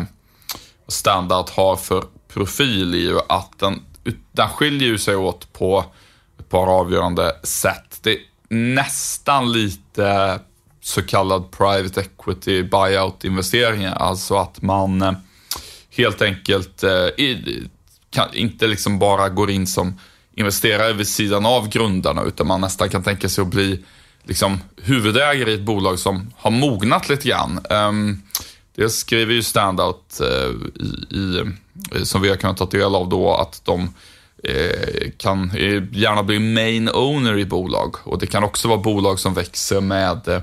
Standard 0.88 1.50
har 1.50 1.76
för 1.76 2.05
profil 2.29 2.94
är 2.94 2.99
ju 2.99 3.19
att 3.29 3.58
den, 3.58 3.82
den 4.32 4.48
skiljer 4.48 4.96
sig 4.96 5.17
åt 5.17 5.53
på 5.53 5.84
ett 6.39 6.48
par 6.48 6.67
avgörande 6.67 7.36
sätt. 7.43 7.98
Det 8.03 8.10
är 8.10 8.19
nästan 8.48 9.53
lite 9.53 10.41
så 10.81 11.03
kallad 11.03 11.51
private 11.51 12.01
equity 12.01 12.62
buyout-investeringar. 12.62 13.94
Alltså 13.94 14.36
att 14.36 14.62
man 14.62 15.03
eh, 15.03 15.12
helt 15.91 16.22
enkelt 16.22 16.84
kan, 18.10 18.34
inte 18.34 18.67
liksom 18.67 18.98
bara 18.98 19.29
går 19.29 19.51
in 19.51 19.67
som 19.67 19.98
investerare 20.34 20.93
vid 20.93 21.08
sidan 21.08 21.46
av 21.46 21.69
grundarna 21.69 22.22
utan 22.22 22.46
man 22.46 22.60
nästan 22.60 22.89
kan 22.89 23.03
tänka 23.03 23.29
sig 23.29 23.43
att 23.43 23.48
bli 23.48 23.84
liksom 24.24 24.60
huvudägare 24.77 25.51
i 25.51 25.55
ett 25.55 25.60
bolag 25.60 25.98
som 25.98 26.32
har 26.36 26.51
mognat 26.51 27.08
lite 27.08 27.29
grann. 27.29 27.60
Um, 27.70 28.22
det 28.74 28.89
skriver 28.89 29.34
ju 29.34 29.43
Standout 29.43 30.20
uh, 30.20 30.27
i, 30.74 31.17
i, 31.17 31.39
eh, 31.94 32.03
som 32.03 32.22
vi 32.22 32.29
har 32.29 32.36
kunnat 32.36 32.56
ta 32.56 32.67
del 32.67 32.94
av 32.94 33.08
då, 33.08 33.34
att 33.34 33.65
de 33.65 33.94
eh, 34.44 35.10
kan 35.17 35.51
gärna 35.93 36.22
bli 36.22 36.39
main 36.39 36.89
owner 36.89 37.39
i 37.39 37.44
bolag. 37.44 37.96
Och 38.05 38.19
det 38.19 38.27
kan 38.27 38.44
också 38.44 38.69
vara 38.69 38.79
bolag 38.79 39.19
som 39.19 39.34
växer 39.34 39.81
med 39.81 40.43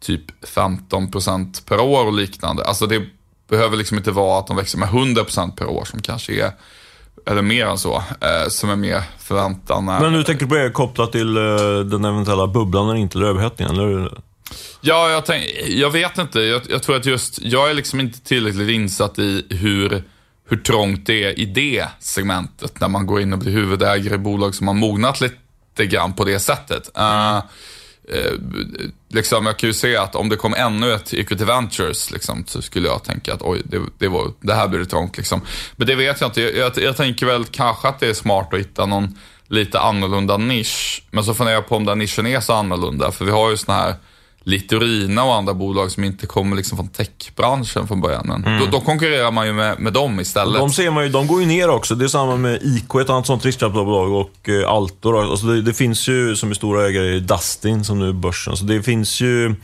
typ 0.00 0.44
15% 0.44 1.66
per 1.66 1.80
år 1.80 2.04
och 2.06 2.12
liknande. 2.12 2.64
Alltså 2.64 2.86
det 2.86 3.02
behöver 3.48 3.76
liksom 3.76 3.96
inte 3.96 4.10
vara 4.10 4.38
att 4.38 4.46
de 4.46 4.56
växer 4.56 4.78
med 4.78 4.88
100% 4.88 5.56
per 5.56 5.66
år 5.66 5.84
som 5.84 6.02
kanske 6.02 6.32
är 6.32 6.52
eller 7.26 7.42
mer 7.42 7.66
än 7.66 7.78
så, 7.78 7.96
eh, 7.96 8.48
som 8.48 8.70
är 8.70 8.76
mer 8.76 9.02
förväntan. 9.18 9.84
Men 9.84 10.12
nu 10.12 10.22
tänker 10.22 10.44
du 10.44 10.48
på 10.48 10.54
det 10.54 10.70
kopplat 10.70 11.12
till 11.12 11.36
eh, 11.36 11.42
den 11.84 12.04
eventuella 12.04 12.46
bubblan 12.46 12.88
eller 12.88 12.98
inte, 12.98 13.18
eller 13.18 13.26
överhettningen, 13.26 13.74
eller? 13.74 14.18
Ja, 14.80 15.10
jag, 15.10 15.26
tänk, 15.26 15.44
jag 15.68 15.90
vet 15.90 16.18
inte. 16.18 16.40
Jag, 16.40 16.62
jag, 16.68 16.82
tror 16.82 16.96
att 16.96 17.06
just, 17.06 17.38
jag 17.42 17.70
är 17.70 17.74
liksom 17.74 18.00
inte 18.00 18.20
tillräckligt 18.20 18.70
insatt 18.70 19.18
i 19.18 19.46
hur, 19.50 20.02
hur 20.48 20.56
trångt 20.56 21.06
det 21.06 21.24
är 21.24 21.38
i 21.38 21.44
det 21.44 21.86
segmentet, 22.00 22.80
när 22.80 22.88
man 22.88 23.06
går 23.06 23.20
in 23.20 23.32
och 23.32 23.38
blir 23.38 23.52
huvudägare 23.52 24.14
i 24.14 24.18
bolag 24.18 24.54
som 24.54 24.66
har 24.66 24.74
mognat 24.74 25.20
lite 25.20 25.86
grann 25.86 26.12
på 26.12 26.24
det 26.24 26.38
sättet. 26.38 26.90
Mm. 26.96 27.36
Uh, 27.36 27.42
eh, 28.12 28.32
liksom, 29.08 29.46
jag 29.46 29.56
kan 29.56 29.68
ju 29.68 29.74
se 29.74 29.96
att 29.96 30.14
om 30.14 30.28
det 30.28 30.36
kom 30.36 30.54
ännu 30.54 30.92
ett 30.92 31.14
Equity 31.14 31.44
Ventures, 31.44 32.10
liksom, 32.10 32.44
så 32.46 32.62
skulle 32.62 32.88
jag 32.88 33.04
tänka 33.04 33.34
att 33.34 33.42
oj, 33.42 33.62
det, 33.64 33.80
det, 33.98 34.08
var, 34.08 34.32
det 34.40 34.54
här 34.54 34.68
blir 34.68 34.84
trångt. 34.84 35.16
Liksom. 35.16 35.40
Men 35.76 35.86
det 35.86 35.94
vet 35.94 36.20
jag 36.20 36.28
inte. 36.28 36.42
Jag, 36.42 36.56
jag, 36.56 36.72
jag, 36.84 36.96
tänker 36.96 37.26
väl 37.26 37.44
kanske 37.44 37.88
att 37.88 38.00
det 38.00 38.08
är 38.08 38.14
smart 38.14 38.54
att 38.54 38.60
hitta 38.60 38.86
någon 38.86 39.18
lite 39.48 39.80
annorlunda 39.80 40.36
nisch. 40.36 41.02
Men 41.10 41.24
så 41.24 41.34
funderar 41.34 41.56
jag 41.56 41.68
på 41.68 41.76
om 41.76 41.84
den 41.84 41.98
nischen 41.98 42.26
är 42.26 42.40
så 42.40 42.52
annorlunda. 42.52 43.12
För 43.12 43.24
vi 43.24 43.30
har 43.30 43.50
ju 43.50 43.56
sådana 43.56 43.82
här 43.82 43.94
Litorina 44.48 45.24
och 45.24 45.34
andra 45.34 45.54
bolag 45.54 45.90
som 45.90 46.04
inte 46.04 46.26
kommer 46.26 46.56
liksom 46.56 46.78
från 46.78 46.88
techbranschen 46.88 47.88
från 47.88 48.00
början. 48.00 48.30
Mm. 48.30 48.60
Då, 48.60 48.66
då, 48.66 48.80
konkurrerar 48.80 49.30
man 49.30 49.46
ju 49.46 49.52
med, 49.52 49.80
med 49.80 49.92
dem 49.92 50.20
istället. 50.20 50.60
De 50.60 50.70
ser 50.70 50.90
man 50.90 51.04
ju, 51.04 51.10
de 51.10 51.26
går 51.26 51.40
ju 51.40 51.46
ner 51.46 51.70
också. 51.70 51.94
Det 51.94 52.04
är 52.04 52.08
samma 52.08 52.36
med 52.36 52.62
IK, 52.62 52.94
ett 52.94 53.10
annat 53.10 53.26
sånt 53.26 53.44
riskkapitalbolag, 53.44 54.12
och 54.12 54.48
eh, 54.48 54.70
Altor. 54.70 55.30
Alltså 55.30 55.46
det, 55.46 55.62
det, 55.62 55.74
finns 55.74 56.08
ju, 56.08 56.36
som 56.36 56.50
är 56.50 56.54
stora 56.54 56.86
ägare 56.86 57.14
i 57.14 57.20
Dustin, 57.20 57.84
som 57.84 57.98
nu 57.98 58.08
är 58.08 58.12
börsen. 58.12 58.56
Så 58.56 58.64
det 58.64 58.82
finns 58.82 59.20
ju 59.20 59.54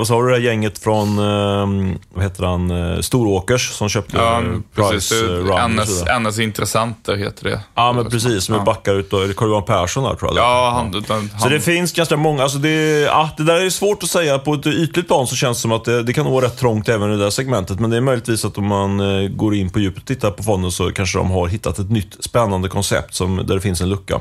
och 0.00 0.06
så 0.06 0.14
har 0.14 0.22
du 0.22 0.28
det 0.28 0.34
här 0.36 0.42
gänget 0.42 0.78
från, 0.78 1.18
eh, 1.18 1.96
vad 2.14 2.24
heter 2.24 2.44
han, 2.44 2.70
eh, 2.70 3.00
Storåkers 3.00 3.70
som 3.70 3.88
köpte 3.88 4.16
Ja, 4.16 4.38
eh, 4.38 4.44
precis. 4.74 5.12
Eh, 5.22 5.64
NS. 5.68 6.04
NS 6.20 6.38
Intressenter 6.38 7.16
heter 7.16 7.44
det. 7.44 7.60
Ja, 7.74 7.92
men 7.92 8.10
precis. 8.10 8.44
Som 8.44 8.54
Ja. 8.54 8.62
backar 8.62 8.94
ut 8.94 9.12
och, 9.12 9.36
Carl-Johan 9.36 9.64
Persson 9.64 10.04
där 10.04 10.14
tror 10.14 10.30
jag. 10.34 10.44
Ja, 10.44 10.70
han, 10.74 11.04
han, 11.08 11.30
Så 11.40 11.48
det 11.48 11.60
finns 11.60 11.92
ganska 11.92 12.16
många, 12.16 12.42
alltså 12.42 12.58
det, 12.58 13.00
ja, 13.00 13.30
det 13.36 13.42
där 13.44 13.60
är 13.60 13.70
svårt 13.70 14.02
att 14.02 14.08
säga. 14.08 14.38
På 14.38 14.54
ett 14.54 14.66
ytligt 14.66 15.06
plan 15.06 15.26
så 15.26 15.36
känns 15.36 15.58
det 15.58 15.62
som 15.62 15.72
att 15.72 15.84
det, 15.84 16.02
det 16.02 16.12
kan 16.12 16.26
vara 16.26 16.44
rätt 16.44 16.58
trångt 16.58 16.88
även 16.88 17.12
i 17.12 17.16
det 17.16 17.22
där 17.22 17.30
segmentet. 17.30 17.80
Men 17.80 17.90
det 17.90 17.96
är 17.96 18.00
möjligtvis 18.00 18.44
att 18.44 18.58
om 18.58 18.66
man 18.66 19.00
eh, 19.00 19.28
går 19.28 19.54
in 19.54 19.70
på 19.70 19.80
djupet 19.80 20.02
och 20.02 20.06
tittar 20.08 20.30
på 20.30 20.42
fonden 20.42 20.70
så 20.72 20.90
kanske 20.92 21.18
de 21.18 21.30
har 21.30 21.46
hittat 21.48 21.78
ett 21.78 21.90
nytt 21.90 22.24
spännande 22.24 22.68
koncept 22.68 23.14
som, 23.14 23.36
där 23.36 23.54
det 23.54 23.60
finns 23.60 23.80
en 23.80 23.88
lucka. 23.88 24.20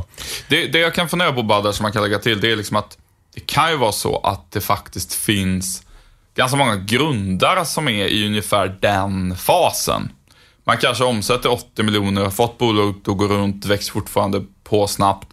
Det, 0.49 0.67
det 0.67 0.79
jag 0.79 0.93
kan 0.93 1.09
fundera 1.09 1.33
på 1.33 1.43
bara 1.43 1.61
där 1.61 1.71
som 1.71 1.83
man 1.83 1.91
kan 1.91 2.03
lägga 2.03 2.19
till, 2.19 2.41
det 2.41 2.51
är 2.51 2.55
liksom 2.55 2.77
att 2.77 2.97
det 3.37 3.45
kan 3.45 3.71
ju 3.71 3.77
vara 3.77 3.91
så 3.91 4.19
att 4.19 4.51
det 4.51 4.61
faktiskt 4.61 5.13
finns 5.13 5.83
ganska 6.35 6.57
många 6.57 6.75
grundare 6.75 7.65
som 7.65 7.87
är 7.87 8.07
i 8.07 8.27
ungefär 8.27 8.77
den 8.81 9.35
fasen. 9.35 10.09
Man 10.63 10.77
kanske 10.77 11.03
omsätter 11.03 11.51
80 11.51 11.83
miljoner, 11.83 12.23
har 12.23 12.29
fått 12.29 12.57
bolaget 12.57 13.07
att 13.07 13.17
gå 13.17 13.27
runt, 13.27 13.65
växer 13.65 13.91
fortfarande 13.91 14.45
på 14.63 14.87
snabbt. 14.87 15.27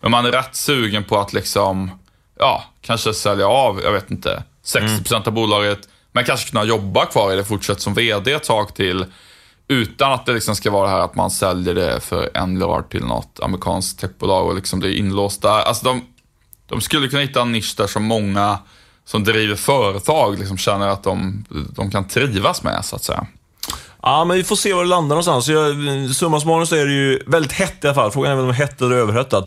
Men 0.00 0.10
man 0.10 0.26
är 0.26 0.32
rätt 0.32 0.56
sugen 0.56 1.04
på 1.04 1.18
att 1.18 1.32
liksom, 1.32 1.90
ja, 2.38 2.64
kanske 2.80 3.14
sälja 3.14 3.48
av, 3.48 3.80
jag 3.84 3.92
vet 3.92 4.10
inte, 4.10 4.42
60% 4.64 5.26
av 5.26 5.32
bolaget, 5.32 5.88
men 6.12 6.24
kanske 6.24 6.50
kunna 6.50 6.64
jobba 6.64 7.06
kvar 7.06 7.36
det, 7.36 7.44
fortsätta 7.44 7.80
som 7.80 7.94
VD 7.94 8.32
ett 8.32 8.44
tag 8.44 8.74
till. 8.74 9.04
Utan 9.68 10.12
att 10.12 10.26
det 10.26 10.32
liksom 10.32 10.56
ska 10.56 10.70
vara 10.70 10.86
det 10.86 10.92
här 10.92 11.00
att 11.00 11.14
man 11.14 11.30
säljer 11.30 11.74
det 11.74 12.00
för 12.00 12.30
en 12.34 12.52
miljard 12.52 12.90
till 12.90 13.04
något 13.04 13.40
amerikanskt 13.42 14.00
techbolag 14.00 14.46
och 14.46 14.54
liksom 14.54 14.80
det 14.80 14.88
är 14.88 14.98
inlåst 14.98 15.42
där. 15.42 15.62
Alltså 15.62 15.84
de, 15.84 16.02
de 16.70 16.80
skulle 16.80 17.08
kunna 17.08 17.22
hitta 17.22 17.40
en 17.40 17.52
nisch 17.52 17.74
där 17.76 17.86
som 17.86 18.04
många 18.04 18.58
som 19.04 19.24
driver 19.24 19.56
företag 19.56 20.38
liksom 20.38 20.58
känner 20.58 20.88
att 20.88 21.02
de, 21.02 21.44
de 21.74 21.90
kan 21.90 22.08
trivas 22.08 22.62
med, 22.62 22.84
så 22.84 22.96
att 22.96 23.04
säga. 23.04 23.26
Ja, 24.02 24.24
men 24.24 24.36
vi 24.36 24.44
får 24.44 24.56
se 24.56 24.72
var 24.72 24.82
det 24.82 24.88
landar 24.88 25.08
någonstans. 25.08 25.48
Jag, 25.48 25.74
summa 26.14 26.40
summarum 26.40 26.66
så 26.66 26.76
är 26.76 26.86
det 26.86 26.92
ju 26.92 27.22
väldigt 27.26 27.52
hett 27.52 27.84
i 27.84 27.86
alla 27.86 27.94
fall. 27.94 28.10
Frågan 28.10 28.32
är 28.32 28.36
väl 28.36 28.44
om 28.44 28.50
det 28.50 28.56
är 28.56 28.66
hett 28.66 28.82
eller 28.82 28.96
överhettat. 28.96 29.44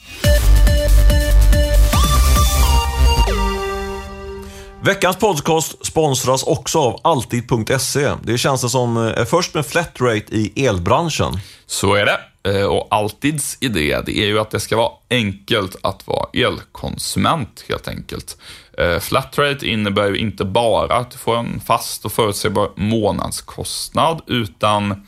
Veckans 4.82 5.16
podcast 5.16 5.86
sponsras 5.86 6.44
också 6.44 6.80
av 6.80 7.00
Alltid.se. 7.04 8.12
Det 8.24 8.38
känns 8.38 8.62
det 8.62 8.70
som 8.70 8.98
eh, 8.98 9.04
är 9.04 9.26
först 9.26 9.54
med 9.54 9.66
flatrate 9.66 10.26
i 10.30 10.66
elbranschen. 10.66 11.40
Så 11.66 11.94
är 11.94 12.06
det. 12.06 12.20
Eh, 12.48 12.66
och 12.66 12.88
Alltids 12.92 13.58
idé, 13.62 14.02
det 14.06 14.18
är 14.18 14.26
ju 14.26 14.40
att 14.40 14.52
det 14.52 14.60
ska 14.60 14.78
vara 14.78 14.92
enkelt 15.10 15.76
att 15.84 16.08
vara 16.08 16.30
elkonsument, 16.34 17.66
helt 17.70 17.88
enkelt. 17.88 18.38
Eh, 18.78 19.00
Flatrate 19.00 19.68
innebär 19.68 20.10
ju 20.10 20.18
inte 20.18 20.46
bara 20.46 20.96
att 20.96 21.12
du 21.12 21.18
får 21.18 21.38
en 21.38 21.60
fast 21.60 22.06
och 22.06 22.12
förutsägbar 22.12 22.72
månadskostnad, 22.76 24.22
utan 24.28 25.08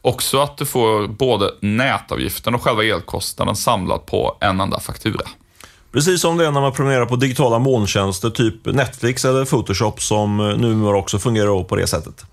också 0.00 0.40
att 0.40 0.56
du 0.56 0.66
får 0.66 1.08
både 1.08 1.54
nätavgiften 1.60 2.54
och 2.54 2.62
själva 2.62 2.84
elkostnaden 2.84 3.56
samlad 3.56 4.06
på 4.06 4.36
en 4.40 4.60
enda 4.60 4.80
faktura. 4.80 5.28
Precis 5.92 6.20
som 6.20 6.36
det 6.36 6.46
är 6.46 6.50
när 6.50 6.60
man 6.60 6.72
prenumererar 6.72 7.06
på 7.06 7.16
digitala 7.16 7.58
molntjänster, 7.58 8.30
typ 8.30 8.66
Netflix 8.66 9.24
eller 9.24 9.44
Photoshop, 9.44 10.02
som 10.02 10.40
eh, 10.40 10.56
numera 10.56 10.96
också 10.96 11.18
fungerar 11.18 11.64
på 11.64 11.76
det 11.76 11.86
sättet. 11.86 12.24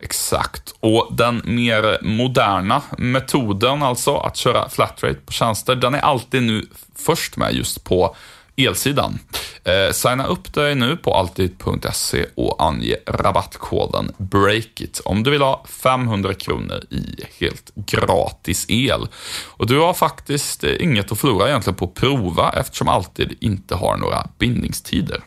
Exakt. 0.00 0.74
Och 0.80 1.08
den 1.10 1.42
mer 1.44 1.98
moderna 2.02 2.82
metoden, 2.98 3.82
alltså 3.82 4.16
att 4.16 4.36
köra 4.36 4.68
flatrate 4.68 5.14
på 5.14 5.32
tjänster, 5.32 5.74
den 5.74 5.94
är 5.94 6.00
alltid 6.00 6.42
nu 6.42 6.66
först 6.96 7.36
med 7.36 7.54
just 7.54 7.84
på 7.84 8.16
elsidan. 8.56 9.18
Eh, 9.64 9.92
signa 9.92 10.26
upp 10.26 10.54
dig 10.54 10.74
nu 10.74 10.96
på 10.96 11.14
alltid.se 11.14 12.26
och 12.34 12.64
ange 12.64 12.96
rabattkoden 13.06 14.12
BREAKIT 14.18 15.00
om 15.04 15.22
du 15.22 15.30
vill 15.30 15.42
ha 15.42 15.64
500 15.82 16.34
kronor 16.34 16.84
i 16.90 17.24
helt 17.40 17.70
gratis 17.74 18.66
el. 18.68 19.08
Och 19.46 19.66
du 19.66 19.78
har 19.78 19.94
faktiskt 19.94 20.64
eh, 20.64 20.82
inget 20.82 21.12
att 21.12 21.18
förlora 21.18 21.48
egentligen 21.48 21.76
på 21.76 21.84
att 21.84 21.94
prova 21.94 22.52
eftersom 22.56 22.88
Alltid 22.88 23.36
inte 23.40 23.74
har 23.74 23.96
några 23.96 24.28
bindningstider. 24.38 25.20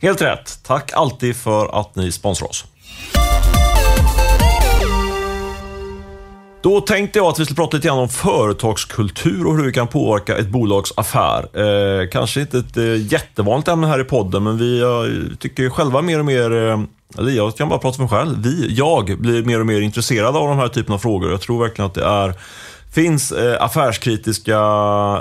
Helt 0.00 0.22
rätt. 0.22 0.58
Tack 0.62 0.92
alltid 0.92 1.36
för 1.36 1.80
att 1.80 1.96
ni 1.96 2.12
sponsrar 2.12 2.48
oss. 2.48 2.64
Då 6.64 6.80
tänkte 6.80 7.18
jag 7.18 7.26
att 7.26 7.40
vi 7.40 7.44
skulle 7.44 7.56
prata 7.56 7.76
lite 7.76 7.88
grann 7.88 7.98
om 7.98 8.08
företagskultur 8.08 9.46
och 9.46 9.56
hur 9.56 9.64
det 9.64 9.72
kan 9.72 9.86
påverka 9.86 10.36
ett 10.36 10.48
bolags 10.48 10.92
affär. 10.96 11.58
Eh, 11.58 12.08
kanske 12.08 12.40
inte 12.40 12.58
ett 12.58 12.76
eh, 12.76 13.12
jättevanligt 13.12 13.68
ämne 13.68 13.86
här 13.86 14.00
i 14.00 14.04
podden, 14.04 14.44
men 14.44 14.58
vi 14.58 14.80
eh, 14.80 15.36
tycker 15.38 15.70
själva 15.70 16.02
mer 16.02 16.18
och 16.18 16.24
mer, 16.24 16.52
eh, 16.52 16.80
eller 17.18 17.30
jag 17.30 17.56
kan 17.56 17.68
bara 17.68 17.78
prata 17.78 17.96
för 17.96 18.02
mig 18.02 18.10
själv, 18.10 18.42
vi, 18.42 18.74
jag 18.74 19.18
blir 19.18 19.44
mer 19.44 19.60
och 19.60 19.66
mer 19.66 19.80
intresserad 19.80 20.36
av 20.36 20.48
de 20.48 20.58
här 20.58 20.68
typen 20.68 20.94
av 20.94 20.98
frågor. 20.98 21.30
Jag 21.30 21.40
tror 21.40 21.62
verkligen 21.62 21.86
att 21.86 21.94
det 21.94 22.04
är, 22.04 22.34
finns 22.94 23.32
eh, 23.32 23.62
affärskritiska 23.62 24.58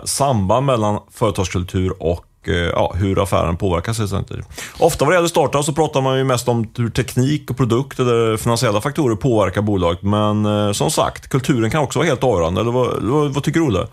samband 0.05 0.65
mellan 0.65 0.99
företagskultur 1.11 2.03
och 2.03 2.25
ja, 2.51 2.93
hur 2.95 3.23
affären 3.23 3.57
påverkas. 3.57 3.99
helt 3.99 4.13
enkelt. 4.13 4.47
Ofta 4.77 5.05
vad 5.05 5.13
det 5.13 5.15
gäller 5.15 5.27
startup 5.27 5.65
så 5.65 5.73
pratar 5.73 6.01
man 6.01 6.17
ju 6.17 6.23
mest 6.23 6.47
om 6.47 6.71
hur 6.77 6.89
teknik 6.89 7.49
och 7.49 7.57
produkt 7.57 7.99
eller 7.99 8.37
finansiella 8.37 8.81
faktorer 8.81 9.15
påverkar 9.15 9.61
bolaget. 9.61 10.03
Men 10.03 10.45
eh, 10.45 10.71
som 10.71 10.91
sagt, 10.91 11.29
kulturen 11.29 11.71
kan 11.71 11.81
också 11.81 11.99
vara 11.99 12.07
helt 12.07 12.23
avgörande. 12.23 12.61
Eller 12.61 12.71
vad, 12.71 13.03
vad, 13.03 13.33
vad 13.33 13.43
tycker 13.43 13.59
du 13.59 13.65
Olle? 13.65 13.87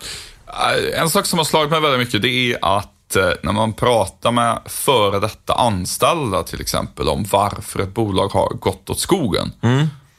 Eh, 0.46 1.00
En 1.00 1.10
sak 1.10 1.26
som 1.26 1.38
har 1.38 1.44
slagit 1.44 1.70
mig 1.70 1.80
väldigt 1.80 2.00
mycket, 2.00 2.22
det 2.22 2.28
är 2.52 2.58
att 2.78 3.16
eh, 3.16 3.30
när 3.42 3.52
man 3.52 3.72
pratar 3.72 4.30
med 4.32 4.58
före 4.66 5.20
detta 5.20 5.54
anställda 5.54 6.42
till 6.42 6.60
exempel 6.60 7.08
om 7.08 7.24
varför 7.30 7.80
ett 7.80 7.94
bolag 7.94 8.28
har 8.28 8.48
gått 8.48 8.90
åt 8.90 9.00
skogen. 9.00 9.52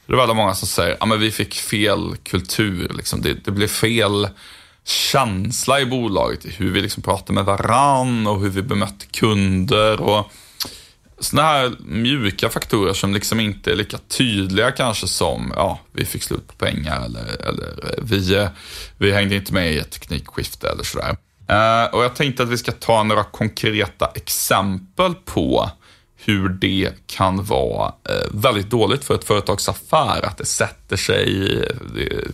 Det 0.05 0.13
är 0.15 0.17
väldigt 0.17 0.37
många 0.37 0.55
som 0.55 0.67
säger, 0.67 0.97
ja 0.99 1.05
men 1.05 1.19
vi 1.19 1.31
fick 1.31 1.53
fel 1.55 2.15
kultur, 2.23 2.91
liksom. 2.95 3.21
det, 3.21 3.45
det 3.45 3.51
blev 3.51 3.67
fel 3.67 4.27
känsla 4.85 5.81
i 5.81 5.85
bolaget, 5.85 6.45
i 6.45 6.49
hur 6.49 6.71
vi 6.71 6.81
liksom 6.81 7.03
pratar 7.03 7.33
med 7.33 7.45
varann 7.45 8.27
och 8.27 8.41
hur 8.41 8.49
vi 8.49 8.61
bemötte 8.61 9.05
kunder. 9.05 10.01
och 10.01 10.31
sådana 11.19 11.47
här 11.47 11.71
mjuka 11.79 12.49
faktorer 12.49 12.93
som 12.93 13.13
liksom 13.13 13.39
inte 13.39 13.71
är 13.71 13.75
lika 13.75 13.97
tydliga 13.97 14.71
kanske 14.71 15.07
som, 15.07 15.53
ja, 15.55 15.79
vi 15.91 16.05
fick 16.05 16.23
slut 16.23 16.47
på 16.47 16.53
pengar 16.53 17.05
eller, 17.05 17.47
eller 17.47 17.99
vi, 18.01 18.47
vi 18.97 19.11
hängde 19.11 19.35
inte 19.35 19.53
med 19.53 19.73
i 19.73 19.77
ett 19.77 19.91
teknikskifte 19.91 20.69
eller 20.69 20.83
sådär. 20.83 21.17
Eh, 21.47 21.93
och 21.93 22.03
jag 22.03 22.15
tänkte 22.15 22.43
att 22.43 22.49
vi 22.49 22.57
ska 22.57 22.71
ta 22.71 23.03
några 23.03 23.23
konkreta 23.23 24.11
exempel 24.15 25.13
på 25.25 25.71
hur 26.25 26.49
det 26.49 26.89
kan 27.07 27.43
vara 27.43 27.87
eh, 27.87 28.15
väldigt 28.31 28.69
dåligt 28.69 29.03
för 29.03 29.15
ett 29.15 29.23
företags 29.23 29.69
affär, 29.69 30.25
att 30.25 30.37
det 30.37 30.45
sätter 30.45 30.97
sig 30.97 31.61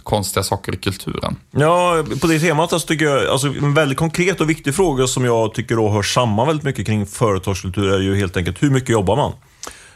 konstiga 0.03 0.43
saker 0.43 0.73
i 0.73 0.77
kulturen. 0.77 1.35
Ja, 1.51 2.03
på 2.21 2.27
det 2.27 2.39
temat 2.39 2.69
så 2.69 2.79
tycker 2.79 3.05
jag, 3.05 3.25
alltså 3.27 3.47
en 3.47 3.73
väldigt 3.73 3.97
konkret 3.97 4.41
och 4.41 4.49
viktig 4.49 4.75
fråga 4.75 5.07
som 5.07 5.25
jag 5.25 5.53
tycker 5.53 5.75
då 5.75 5.89
hör 5.89 6.01
samman 6.01 6.47
väldigt 6.47 6.65
mycket 6.65 6.85
kring 6.85 7.05
företagskultur 7.05 7.93
är 7.93 7.99
ju 7.99 8.15
helt 8.15 8.37
enkelt 8.37 8.63
hur 8.63 8.69
mycket 8.69 8.89
jobbar 8.89 9.15
man? 9.15 9.33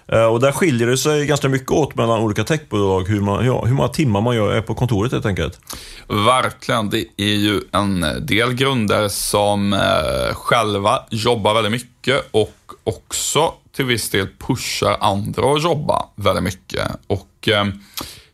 Eh, 0.08 0.26
Och 0.26 0.40
där 0.40 0.52
skiljer 0.52 0.88
det 0.88 0.98
sig 0.98 1.26
ganska 1.26 1.50
mycket 1.50 1.72
åt 1.72 1.96
mellan 1.96 2.20
olika 2.20 2.44
techbolag, 2.44 3.08
hur, 3.08 3.22
man, 3.22 3.46
ja, 3.46 3.66
hur 3.66 3.74
många 3.74 3.90
timmar 3.90 4.22
man 4.22 4.36
gör 4.36 4.52
är 4.54 4.62
på 4.62 4.76
kontoret 4.76 5.12
helt 5.12 5.26
enkelt. 5.26 5.60
Verkligen. 6.08 6.90
Det 6.90 7.06
är 7.18 7.36
ju 7.36 7.62
en 7.72 8.06
del 8.22 8.54
grundare 8.54 9.10
som 9.10 9.74
eh, 9.74 10.34
själva 10.34 11.00
jobbar 11.10 11.54
väldigt 11.54 11.72
mycket 11.72 12.28
och 12.32 12.56
också 12.84 13.54
till 13.75 13.86
viss 13.86 14.10
del 14.10 14.28
pushar 14.38 14.98
andra 15.00 15.54
att 15.54 15.63
jobba 15.63 16.06
väldigt 16.16 16.44
mycket. 16.44 16.88
Och 17.08 17.48
eh, 17.48 17.66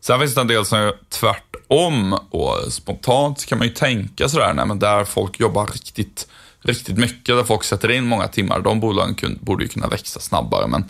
Sen 0.08 0.20
finns 0.20 0.36
det 0.36 0.42
en 0.42 0.48
del 0.48 0.66
som 0.66 0.80
är 0.80 0.94
tvärtom 1.10 2.14
och 2.30 2.74
spontant 2.74 3.46
kan 3.46 3.58
man 3.58 3.68
ju 3.68 3.74
tänka 3.74 4.30
sådär, 4.30 4.54
nej, 4.54 4.66
men 4.66 4.80
där 4.80 5.04
folk 5.04 5.40
jobbar 5.40 5.68
riktigt, 5.68 6.28
riktigt 6.62 6.98
mycket, 6.98 7.36
där 7.36 7.44
folk 7.44 7.64
sätter 7.64 7.92
in 7.92 8.06
många 8.06 8.28
timmar, 8.28 8.60
de 8.60 8.80
bolagen 8.80 9.40
borde 9.42 9.64
ju 9.64 9.70
kunna 9.70 9.88
växa 9.88 10.20
snabbare. 10.20 10.68
Men 10.68 10.82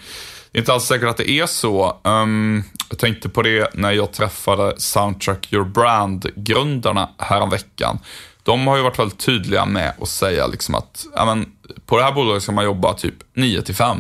det 0.52 0.58
är 0.58 0.60
inte 0.60 0.74
alls 0.74 0.84
säkert 0.84 1.10
att 1.10 1.18
det 1.18 1.30
är 1.30 1.46
så. 1.46 1.98
Um, 2.04 2.64
jag 2.90 3.00
tänkte 3.00 3.30
på 3.30 3.42
det 3.42 3.74
när 3.74 3.92
jag 3.92 4.12
träffade 4.12 4.74
Soundtrack 4.78 5.54
Your 5.54 5.66
Brand-grundarna 5.66 7.10
häromveckan. 7.18 8.00
De 8.44 8.68
har 8.68 8.78
ju 8.78 8.84
varit 8.84 9.00
väldigt 9.00 9.20
tydliga 9.20 9.66
med 9.66 9.94
att 10.02 10.10
säga 10.10 10.48
liksom 10.48 10.76
att 10.76 11.06
ja, 11.16 11.26
men, 11.26 11.52
på 11.86 11.98
det 11.98 12.04
här 12.04 12.12
bolaget 12.12 12.44
ska 12.44 12.52
man 12.52 12.66
jobba 12.66 12.94
typ 12.94 13.16
9 13.34 13.62
till 13.62 13.76
5. 13.76 13.98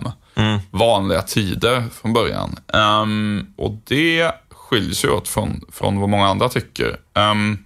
Mm. 0.47 0.59
Vanliga 0.71 1.21
tider 1.21 1.83
från 2.01 2.13
början. 2.13 2.55
Um, 2.73 3.53
och 3.57 3.81
det 3.87 4.31
skiljer 4.49 4.93
sig 4.93 5.09
åt 5.09 5.27
från, 5.27 5.61
från 5.71 5.99
vad 5.99 6.09
många 6.09 6.27
andra 6.27 6.49
tycker. 6.49 6.99
Um, 7.13 7.63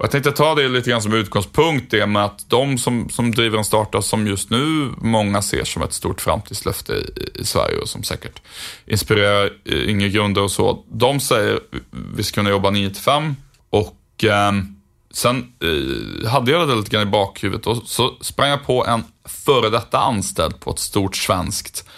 och 0.00 0.04
jag 0.04 0.10
tänkte 0.10 0.32
ta 0.32 0.54
det 0.54 0.68
lite 0.68 0.90
grann 0.90 1.02
som 1.02 1.14
utgångspunkt, 1.14 1.90
det 1.90 2.06
med 2.06 2.24
att 2.24 2.50
de 2.50 2.78
som, 2.78 3.08
som 3.08 3.30
driver 3.30 3.58
en 3.58 3.64
startup 3.64 4.04
som 4.04 4.26
just 4.26 4.50
nu 4.50 4.90
många 4.98 5.42
ser 5.42 5.64
som 5.64 5.82
ett 5.82 5.92
stort 5.92 6.20
framtidslöfte 6.20 6.92
i, 6.92 7.40
i 7.40 7.44
Sverige 7.44 7.78
och 7.78 7.88
som 7.88 8.02
säkert 8.02 8.42
inspirerar 8.86 9.52
eh, 9.64 9.74
yngre 9.74 10.08
grundare 10.08 10.44
och 10.44 10.50
så. 10.50 10.84
De 10.88 11.20
säger 11.20 11.60
vi 12.14 12.22
ska 12.22 12.34
kunna 12.34 12.50
jobba 12.50 12.70
9 12.70 12.90
till 12.90 13.02
5 13.02 13.36
och 13.70 14.24
eh, 14.24 14.52
sen 15.10 15.52
eh, 15.62 16.30
hade 16.30 16.50
jag 16.50 16.68
det 16.68 16.74
lite 16.74 16.90
grann 16.90 17.08
i 17.08 17.10
bakhuvudet 17.10 17.66
och 17.66 17.82
så 17.84 18.16
sprang 18.20 18.50
jag 18.50 18.66
på 18.66 18.86
en 18.86 19.04
före 19.24 19.70
detta 19.70 19.98
anställd 19.98 20.60
på 20.60 20.70
ett 20.70 20.78
stort 20.78 21.16
svenskt 21.16 21.88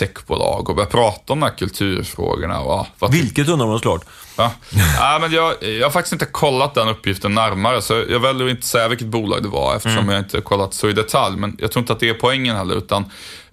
techbolag 0.00 0.68
och 0.68 0.76
börja 0.76 0.88
prata 0.88 1.32
om 1.32 1.40
de 1.40 1.46
här 1.46 1.56
kulturfrågorna. 1.56 2.86
Vad 2.98 3.12
Vilket 3.12 3.48
undrar 3.48 3.66
man 3.66 3.78
såklart. 3.78 4.04
Ja. 4.36 4.52
ja, 4.98 5.18
men 5.20 5.32
jag, 5.32 5.62
jag 5.62 5.86
har 5.86 5.90
faktiskt 5.90 6.12
inte 6.12 6.26
kollat 6.26 6.74
den 6.74 6.88
uppgiften 6.88 7.34
närmare, 7.34 7.82
så 7.82 8.04
jag 8.08 8.20
väljer 8.20 8.46
att 8.46 8.50
inte 8.50 8.66
säga 8.66 8.88
vilket 8.88 9.06
bolag 9.06 9.42
det 9.42 9.48
var 9.48 9.76
eftersom 9.76 9.98
mm. 9.98 10.14
jag 10.14 10.20
inte 10.20 10.40
kollat 10.40 10.74
så 10.74 10.88
i 10.88 10.92
detalj. 10.92 11.36
Men 11.36 11.56
jag 11.58 11.72
tror 11.72 11.80
inte 11.80 11.92
att 11.92 12.00
det 12.00 12.08
är 12.08 12.14
poängen 12.14 12.56
heller, 12.56 12.74
utan 12.74 13.04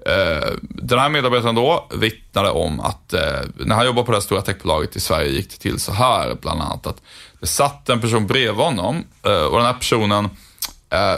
eh, 0.05 0.49
den 0.61 0.99
här 0.99 1.09
medarbetaren 1.09 1.55
då 1.55 1.87
vittnade 1.95 2.49
om 2.49 2.79
att 2.79 3.13
eh, 3.13 3.21
när 3.55 3.75
han 3.75 3.85
jobbade 3.85 4.05
på 4.05 4.11
det 4.11 4.17
här 4.17 4.21
stora 4.21 4.41
techbolaget 4.41 4.95
i 4.95 4.99
Sverige 4.99 5.29
gick 5.29 5.49
det 5.49 5.57
till 5.57 5.79
så 5.79 5.91
här, 5.91 6.35
bland 6.41 6.61
annat 6.61 6.87
att 6.87 7.01
det 7.39 7.47
satt 7.47 7.89
en 7.89 8.01
person 8.01 8.27
bredvid 8.27 8.65
honom 8.65 9.03
eh, 9.25 9.43
och 9.43 9.57
den 9.57 9.65
här 9.65 9.73
personen 9.73 10.29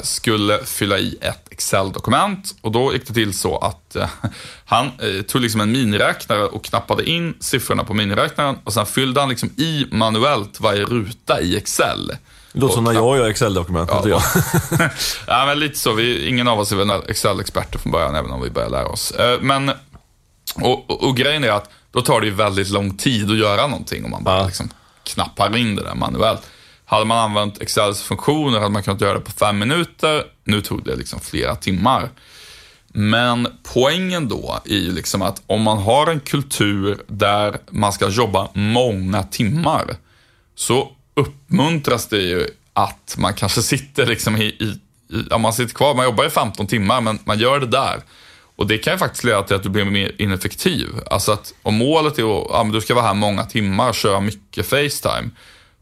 skulle 0.04 0.66
fylla 0.66 1.00
i 1.00 1.18
ett 1.22 1.48
Excel-dokument 1.52 2.56
och 2.62 2.72
då 2.72 2.94
gick 2.94 3.08
det 3.08 3.14
till 3.14 3.34
så 3.34 3.58
att 3.58 3.96
eh, 3.96 4.10
han 4.66 4.86
eh, 4.86 5.22
tog 5.22 5.42
liksom 5.42 5.62
en 5.62 5.72
miniräknare 5.72 6.44
och 6.44 6.64
knappade 6.64 7.10
in 7.10 7.38
siffrorna 7.40 7.84
på 7.84 7.94
miniräknaren 7.94 8.58
och 8.64 8.74
sen 8.74 8.86
fyllde 8.86 9.20
han 9.20 9.30
liksom 9.30 9.50
i 9.50 9.86
manuellt 9.92 10.60
varje 10.60 10.86
ruta 10.86 11.42
i 11.42 11.58
Excel. 11.58 12.08
Det 12.54 12.60
låter 12.60 12.76
som 12.76 12.84
när 12.84 12.94
jag 12.94 13.18
gör 13.18 13.30
Excel-dokument. 13.30 13.90
Ja, 14.06 14.22
ja, 15.28 15.46
men 15.46 15.60
lite 15.60 15.78
så. 15.78 15.94
Vi, 15.94 16.28
ingen 16.28 16.48
av 16.48 16.60
oss 16.60 16.72
är 16.72 16.76
väl 16.76 16.92
Excel-experter 17.08 17.80
från 17.80 17.92
början, 17.92 18.16
även 18.16 18.32
om 18.32 18.42
vi 18.42 18.50
börjar 18.50 18.70
lära 18.70 18.88
oss. 18.88 19.12
Eh, 19.12 19.42
men, 19.42 19.70
och, 20.56 20.90
och, 20.90 21.04
och, 21.04 21.18
grejen 21.18 21.44
är 21.44 21.52
att 21.52 21.70
då 21.92 22.02
tar 22.02 22.22
det 22.22 22.28
ju 22.28 22.34
väldigt 22.34 22.70
lång 22.70 22.98
tid 22.98 23.32
att 23.32 23.38
göra 23.38 23.68
någonting 23.68 24.06
om 24.06 24.12
man 24.12 24.24
bara 24.24 24.40
ja. 24.40 24.46
liksom 24.46 24.70
knappar 25.04 25.58
in 25.58 25.76
det 25.76 25.84
där 25.84 25.96
manuellt. 25.96 26.42
Hade 26.90 27.06
man 27.06 27.18
använt 27.18 27.62
Excels 27.62 28.02
funktioner 28.02 28.60
hade 28.60 28.72
man 28.72 28.84
kunnat 28.84 29.02
göra 29.02 29.14
det 29.14 29.20
på 29.20 29.32
fem 29.32 29.60
minuter. 29.60 30.24
Nu 30.44 30.62
tog 30.62 30.84
det 30.84 30.96
liksom 30.96 31.20
flera 31.20 31.56
timmar. 31.56 32.10
Men 32.88 33.48
poängen 33.74 34.28
då 34.28 34.60
är 34.66 34.76
ju 34.76 34.92
liksom 34.92 35.22
att 35.22 35.42
om 35.46 35.62
man 35.62 35.78
har 35.78 36.08
en 36.08 36.20
kultur 36.20 37.02
där 37.08 37.58
man 37.70 37.94
ska 37.94 38.10
jobba 38.10 38.50
många 38.54 39.24
timmar 39.24 39.96
så 40.56 40.92
uppmuntras 41.14 42.08
det 42.08 42.22
ju 42.22 42.48
att 42.74 43.16
man 43.18 43.34
kanske 43.34 43.62
sitter 43.62 44.06
liksom 44.06 44.38
i, 44.38 44.44
i, 44.44 44.80
i 45.18 45.26
ja, 45.30 45.38
man 45.38 45.54
sitter 45.54 45.76
kvar, 45.76 45.96
man 45.96 46.06
jobbar 46.06 46.26
i 46.26 46.30
15 46.30 46.68
timmar 46.68 47.02
men 47.02 47.20
man 47.24 47.40
gör 47.40 47.60
det 47.60 47.68
där. 47.68 48.02
Och 48.56 48.68
det 48.68 48.78
kan 48.78 48.94
ju 48.94 49.00
faktiskt 49.00 49.24
leda 49.24 49.44
till 49.44 49.56
att 49.56 49.64
du 49.64 49.70
blir 49.70 49.86
mer 49.86 50.16
ineffektiv. 50.18 50.88
Alltså 51.12 51.32
att 51.32 51.54
om 51.62 51.76
målet 51.76 52.20
är 52.20 52.42
att 52.42 52.48
ja, 52.50 52.70
du 52.74 52.82
ska 52.82 52.96
vara 52.96 53.06
här 53.06 53.14
många 53.14 53.44
timmar, 53.44 53.94
köra 53.94 54.20
mycket 54.20 54.66
Facetime 54.66 55.30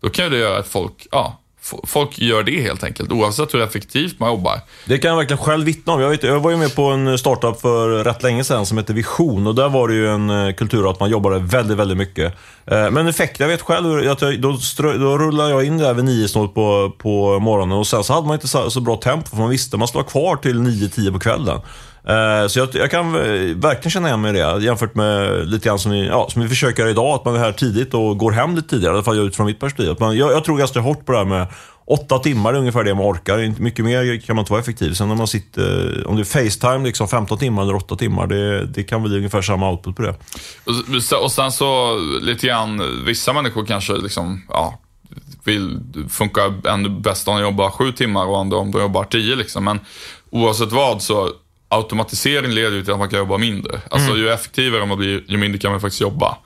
då 0.02 0.10
kan 0.10 0.26
ju 0.26 0.32
det 0.32 0.38
göra 0.38 0.60
att 0.60 0.68
folk, 0.68 1.08
ja, 1.12 1.40
folk 1.84 2.20
gör 2.20 2.44
det 2.44 2.62
helt 2.62 2.84
enkelt, 2.84 3.12
oavsett 3.12 3.54
hur 3.54 3.62
effektivt 3.62 4.20
man 4.20 4.30
jobbar. 4.30 4.62
Det 4.86 4.98
kan 4.98 5.10
jag 5.10 5.18
verkligen 5.18 5.44
själv 5.44 5.66
vittna 5.66 5.94
om. 5.94 6.02
Jag, 6.02 6.10
vet, 6.10 6.24
jag 6.24 6.40
var 6.40 6.52
ju 6.52 6.58
med 6.58 6.76
på 6.76 6.84
en 6.84 7.18
startup 7.18 7.62
för 7.62 8.04
rätt 8.04 8.24
länge 8.24 8.44
sedan 8.44 8.66
som 8.66 8.78
hette 8.78 8.94
Vision 8.94 9.48
och 9.48 9.56
där 9.56 9.70
var 9.70 9.88
det 9.88 9.94
ju 9.94 10.08
en 10.08 10.30
eh, 10.30 10.54
kultur 10.54 10.92
att 10.92 11.00
man 11.00 11.10
jobbade 11.10 11.40
väldigt, 11.40 11.78
väldigt 11.78 11.98
mycket. 11.98 12.34
Eh, 12.66 12.92
men 12.92 13.08
effekt, 13.08 13.40
jag 13.40 13.48
vet 13.48 13.62
själv, 13.62 14.10
att 14.12 14.22
jag, 14.22 14.42
då, 14.42 14.58
strö, 14.58 14.98
då 14.98 15.18
rullade 15.18 15.50
jag 15.50 15.64
in 15.64 15.78
där 15.78 15.94
vid 15.94 16.06
nio 16.06 16.28
snart 16.28 16.54
på, 16.54 16.92
på 16.98 17.40
morgonen 17.40 17.78
och 17.78 17.88
sen 17.88 18.04
så 18.04 18.14
hade 18.14 18.28
man 18.28 18.34
inte 18.34 18.48
så, 18.48 18.70
så 18.70 18.80
bra 18.82 18.96
tempo 18.96 19.30
för 19.30 19.38
man 19.38 19.50
visste 19.50 19.76
att 19.76 19.80
man 19.80 19.88
skulle 19.88 20.04
vara 20.04 20.12
kvar 20.12 20.36
till 20.36 20.62
nio, 20.62 20.90
tio 20.90 21.12
på 21.12 21.20
kvällen. 21.20 21.62
Eh, 22.08 22.48
så 22.48 22.60
jag, 22.60 22.70
jag, 22.74 22.92
kan 22.92 23.16
eh, 23.16 23.56
verkligen 23.56 23.92
känna 23.92 24.08
igen 24.08 24.22
mig 24.22 24.30
i 24.30 24.38
det, 24.38 24.64
jämfört 24.64 24.96
med 24.96 25.48
lite 25.48 25.68
grann 25.70 25.80
som 25.80 25.92
vi, 25.92 26.08
ja, 26.08 26.28
som 26.30 26.42
vi 26.42 26.48
försöker 26.48 26.82
göra 26.82 26.92
idag, 26.92 27.16
att 27.16 27.26
man 27.26 27.36
är 27.36 27.40
här 27.40 27.52
tidigt 27.52 27.94
och 27.94 28.18
går 28.18 28.32
hem 28.32 28.56
lite 28.56 28.70
tidigare, 28.70 28.94
i 28.94 28.96
alla 28.96 29.04
fall 29.04 29.20
utifrån 29.20 29.46
mitt 29.46 29.60
perspektiv. 29.60 29.92
Att 29.92 30.00
man, 30.00 30.18
jag, 30.18 30.32
jag 30.32 30.44
tror 30.44 30.58
ganska 30.58 30.80
hårt 30.80 31.06
på 31.06 31.12
det 31.12 31.18
här 31.18 31.26
med 31.26 31.48
åtta 31.86 32.20
timmar 32.20 32.54
är 32.54 32.58
ungefär 32.58 32.84
det 32.84 32.96
man 32.96 33.06
orkar. 33.06 33.40
Inte 33.40 33.62
mycket 33.62 33.86
mer 33.86 34.22
kan 34.22 34.36
man 34.36 34.44
inte 34.44 34.52
vara 34.52 34.62
effektiv. 34.62 34.94
Sen 34.94 35.08
när 35.08 35.16
man 35.16 35.28
sitter, 35.28 36.00
eh, 36.00 36.10
om 36.10 36.16
det 36.16 36.22
är 36.22 36.44
Facetime, 36.44 36.86
liksom 36.86 37.08
15 37.08 37.38
timmar 37.38 37.64
eller 37.64 37.76
8 37.76 37.96
timmar, 37.96 38.28
det, 38.28 38.66
det 38.66 38.84
kan 38.84 39.04
bli 39.04 39.18
ungefär 39.18 39.42
samma 39.42 39.72
output 39.72 39.96
på 39.96 40.02
det. 40.02 40.16
Och, 40.66 41.24
och 41.24 41.32
sen 41.32 41.52
så 41.52 42.00
lite 42.22 42.48
grann, 42.48 43.04
vissa 43.06 43.34
människor 43.34 43.66
kanske 43.66 43.94
liksom, 43.94 44.42
ja, 44.50 44.80
vill 45.44 45.80
funka 46.10 46.54
ännu 46.68 46.90
bäst 46.90 47.28
om 47.28 47.36
de 47.36 47.42
jobbar 47.42 47.70
sju 47.70 47.92
timmar 47.92 48.26
och 48.26 48.40
andra 48.40 48.58
om 48.58 48.72
de 48.72 48.82
jobbar 48.82 49.04
tio 49.04 49.36
liksom. 49.36 49.64
Men 49.64 49.80
oavsett 50.30 50.72
vad 50.72 51.02
så 51.02 51.32
automatisering 51.70 52.52
leder 52.52 52.78
ju 52.78 52.84
till 52.84 52.94
att 52.94 53.00
man 53.00 53.10
kan 53.10 53.20
jobba 53.20 53.38
mindre. 53.38 53.82
Alltså 53.90 54.10
mm. 54.10 54.22
ju 54.22 54.30
effektivare 54.30 54.86
man 54.86 54.98
blir, 54.98 55.24
ju 55.28 55.38
mindre 55.38 55.60
kan 55.60 55.72
man 55.72 55.82
faktiskt 55.82 56.02
jobba. 56.02 56.38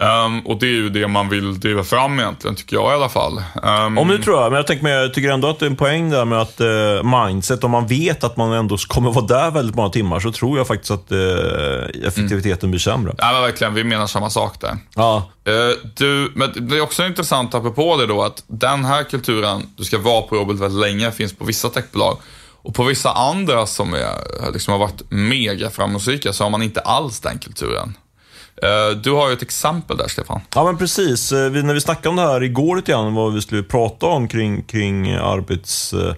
Um, 0.00 0.40
och 0.46 0.58
det 0.58 0.66
är 0.66 0.70
ju 0.70 0.90
det 0.90 1.08
man 1.08 1.28
vill 1.28 1.60
driva 1.60 1.84
fram 1.84 2.20
egentligen, 2.20 2.56
tycker 2.56 2.76
jag 2.76 2.92
i 2.92 2.94
alla 2.94 3.08
fall. 3.08 3.42
Um, 3.62 3.98
om 3.98 4.08
det 4.08 4.18
tror 4.18 4.40
jag, 4.40 4.50
men 4.50 4.56
jag, 4.56 4.66
tänker, 4.66 4.82
men 4.82 4.92
jag 4.92 5.14
tycker 5.14 5.30
ändå 5.30 5.48
att 5.48 5.58
det 5.58 5.66
är 5.66 5.70
en 5.70 5.76
poäng 5.76 6.10
där 6.10 6.24
med 6.24 6.40
att 6.40 6.60
uh, 6.60 7.24
mindset, 7.24 7.64
om 7.64 7.70
man 7.70 7.86
vet 7.86 8.24
att 8.24 8.36
man 8.36 8.52
ändå 8.52 8.76
kommer 8.76 9.10
vara 9.10 9.26
där 9.26 9.50
väldigt 9.50 9.76
många 9.76 9.90
timmar, 9.90 10.20
så 10.20 10.32
tror 10.32 10.58
jag 10.58 10.66
faktiskt 10.66 10.90
att 10.90 11.12
uh, 11.12 12.06
effektiviteten 12.06 12.60
mm. 12.60 12.70
blir 12.70 12.80
sämre. 12.80 13.14
Ja, 13.18 13.32
men 13.32 13.42
verkligen. 13.42 13.74
Vi 13.74 13.84
menar 13.84 14.06
samma 14.06 14.30
sak 14.30 14.60
där. 14.60 14.76
Ja. 14.94 15.30
Uh, 15.48 15.54
du, 15.96 16.32
men 16.34 16.68
det 16.68 16.76
är 16.76 16.80
också 16.80 17.06
intressant 17.06 17.54
apropå 17.54 17.96
det 17.96 18.06
då, 18.06 18.22
att 18.22 18.44
den 18.46 18.84
här 18.84 19.02
kulturen, 19.04 19.62
du 19.76 19.84
ska 19.84 19.98
vara 19.98 20.22
på 20.22 20.36
jobbet 20.36 20.58
väldigt 20.58 20.80
länge, 20.80 21.12
finns 21.12 21.34
på 21.34 21.44
vissa 21.44 21.68
techbolag. 21.68 22.18
Och 22.68 22.74
på 22.74 22.84
vissa 22.84 23.12
andra 23.12 23.66
som 23.66 23.94
är, 23.94 24.52
liksom 24.52 24.72
har 24.72 24.78
varit 24.78 25.02
mega 25.08 25.70
framgångsrika 25.70 26.32
så 26.32 26.44
har 26.44 26.50
man 26.50 26.62
inte 26.62 26.80
alls 26.80 27.20
den 27.20 27.38
kulturen. 27.38 27.96
Eh, 28.62 28.96
du 28.96 29.10
har 29.10 29.28
ju 29.28 29.34
ett 29.34 29.42
exempel 29.42 29.96
där, 29.96 30.08
Stefan. 30.08 30.40
Ja, 30.54 30.64
men 30.64 30.78
precis. 30.78 31.32
Eh, 31.32 31.50
vi, 31.50 31.62
när 31.62 31.74
vi 31.74 31.80
snackade 31.80 32.08
om 32.08 32.16
det 32.16 32.22
här 32.22 32.42
igår 32.42 32.76
lite 32.76 32.92
grann, 32.92 33.14
vad 33.14 33.34
vi 33.34 33.42
skulle 33.42 33.62
prata 33.62 34.06
om 34.06 34.28
kring, 34.28 34.62
kring 34.62 35.10
arbets 35.10 35.92
eh, 35.92 36.14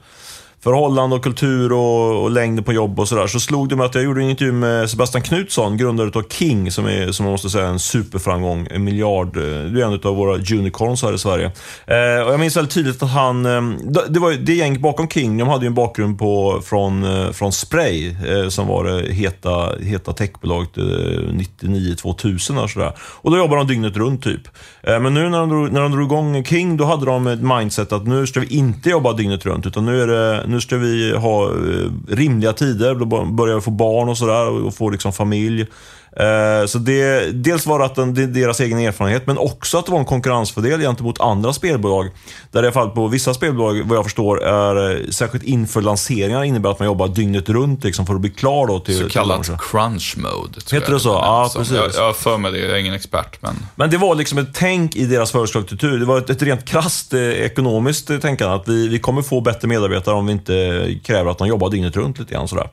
förhållande 0.63 1.17
och 1.17 1.23
kultur 1.23 1.73
och, 1.73 2.23
och 2.23 2.31
längden 2.31 2.65
på 2.65 2.73
jobb 2.73 3.01
och 3.01 3.09
sådär, 3.09 3.27
så 3.27 3.41
slog 3.41 3.69
det 3.69 3.77
mig 3.77 3.87
att 3.87 3.95
jag 3.95 4.05
gjorde 4.05 4.23
en 4.23 4.31
intervju 4.31 4.53
med 4.53 4.91
Sebastian 4.91 5.23
Knutsson, 5.23 5.77
grundare 5.77 6.11
av 6.15 6.23
King, 6.31 6.71
som 6.71 6.87
är, 6.87 7.13
som 7.13 7.25
man 7.25 7.33
måste 7.33 7.51
säga, 7.51 7.67
en 7.67 7.79
superframgång. 7.79 8.67
En 8.71 8.85
miljard, 8.85 9.37
eh, 9.37 9.43
du 9.43 9.83
är 9.83 9.87
en 9.87 10.01
av 10.03 10.17
våra 10.17 10.35
unicorns 10.59 11.03
här 11.03 11.15
i 11.15 11.19
Sverige. 11.19 11.47
Eh, 11.87 12.27
och 12.27 12.33
jag 12.33 12.41
minns 12.41 12.57
väldigt 12.57 12.75
tydligt 12.75 13.03
att 13.03 13.11
han, 13.11 13.47
eh, 13.47 13.63
det 14.09 14.21
var 14.21 14.33
det 14.33 14.55
gäng 14.55 14.81
bakom 14.81 15.09
King, 15.09 15.39
de 15.39 15.49
hade 15.49 15.65
ju 15.65 15.67
en 15.67 15.75
bakgrund 15.75 16.19
på, 16.19 16.63
från, 16.65 17.05
eh, 17.05 17.31
från 17.31 17.53
Spray, 17.53 18.15
eh, 18.27 18.49
som 18.49 18.67
var 18.67 18.85
det 18.85 19.13
heta, 19.13 19.77
heta 19.81 20.13
techbolaget 20.13 20.79
eh, 20.79 20.83
99-2000 20.83 22.63
och 22.63 22.71
sådär. 22.71 22.93
Och 23.01 23.31
då 23.31 23.37
jobbade 23.37 23.61
de 23.61 23.67
dygnet 23.69 23.97
runt 23.97 24.23
typ. 24.23 24.43
Eh, 24.83 25.01
men 25.01 25.15
nu 25.15 25.29
när 25.29 25.39
de, 25.39 25.49
drog, 25.49 25.73
när 25.73 25.81
de 25.81 25.93
drog 25.93 26.07
igång 26.07 26.45
King, 26.45 26.77
då 26.77 26.85
hade 26.85 27.07
de 27.07 27.27
ett 27.27 27.43
mindset 27.43 27.93
att 27.93 28.07
nu 28.07 28.27
ska 28.27 28.41
vi 28.41 28.47
inte 28.47 28.91
jobba 28.91 29.13
dygnet 29.13 29.47
runt, 29.47 29.67
utan 29.67 29.85
nu 29.87 30.03
är 30.03 30.07
det 30.07 30.45
nu 30.51 30.61
ska 30.61 30.77
vi 30.77 31.17
ha 31.17 31.47
eh, 31.49 31.91
rimliga 32.09 32.53
tider, 32.53 32.95
då 32.95 33.05
börjar 33.25 33.55
vi 33.55 33.61
få 33.61 33.71
barn 33.71 34.09
och 34.09 34.19
sådär 34.19 34.67
och 34.67 34.75
få 34.75 34.91
liksom 34.91 35.13
familj. 35.13 35.67
Eh, 36.17 36.67
så 36.67 36.79
det, 36.79 37.31
dels 37.33 37.67
var 37.67 37.79
det 37.79 37.85
att 37.85 37.95
den, 37.95 38.15
det 38.15 38.27
deras 38.27 38.61
egen 38.61 38.79
erfarenhet, 38.79 39.27
men 39.27 39.39
också 39.39 39.79
att 39.79 39.87
det 39.87 39.93
var 39.93 39.99
en 39.99 40.05
konkurrensfördel 40.05 40.81
gentemot 40.81 41.21
andra 41.21 41.53
spelbolag. 41.53 42.11
Där 42.51 42.63
i 42.63 42.67
alla 42.67 42.73
fall 42.73 42.91
på 42.91 43.09
vissa 43.09 43.35
spelbolag, 43.35 43.83
vad 43.85 43.99
jag 43.99 44.05
förstår, 44.05 44.43
är 44.43 44.91
eh, 44.91 45.07
särskilt 45.11 45.45
inför 45.45 45.81
lanseringar 45.81 46.45
innebär 46.45 46.71
att 46.71 46.79
man 46.79 46.87
jobbar 46.87 47.09
dygnet 47.09 47.49
runt 47.49 47.85
liksom, 47.85 48.07
för 48.07 48.15
att 48.15 48.21
bli 48.21 48.31
klar 48.31 48.67
då 48.67 48.81
till... 48.81 48.99
Så 48.99 49.09
kallat 49.09 49.43
till 49.43 49.57
crunch 49.59 50.15
mode. 50.17 50.61
Heter 50.73 50.93
det 50.93 51.01
så? 51.01 51.09
Ja, 51.09 51.51
precis. 51.57 51.77
Jag 51.97 52.05
har 52.05 52.13
för 52.13 52.39
mig 52.39 52.53
det, 52.53 52.59
jag 52.59 52.71
är 52.71 52.77
ingen 52.77 52.95
expert. 52.95 53.43
Men... 53.43 53.55
men 53.75 53.91
det 53.91 53.97
var 53.97 54.15
liksom 54.15 54.39
ett 54.39 54.55
tänk 54.55 54.97
i 54.97 55.07
deras 55.07 55.33
företagskultur. 55.33 55.99
Det 55.99 56.05
var 56.05 56.19
ett, 56.19 56.31
ett 56.31 56.43
rent 56.43 56.65
krasst 56.65 57.15
eh, 57.15 57.21
ekonomiskt 57.21 58.11
eh, 58.11 58.19
tänkande. 58.19 58.55
Att 58.55 58.69
vi, 58.69 58.89
vi 58.89 58.99
kommer 58.99 59.23
få 59.23 59.41
bättre 59.41 59.69
medarbetare 59.69 60.15
om 60.15 60.27
vi 60.27 60.33
inte 60.33 60.87
kräver 61.05 61.31
att 61.31 61.39
de 61.39 61.49
jobbar 61.49 61.71
dygnet 61.71 61.97
runt 61.97 62.19
lite 62.19 62.35
grann 62.35 62.49
sådär. 62.49 62.69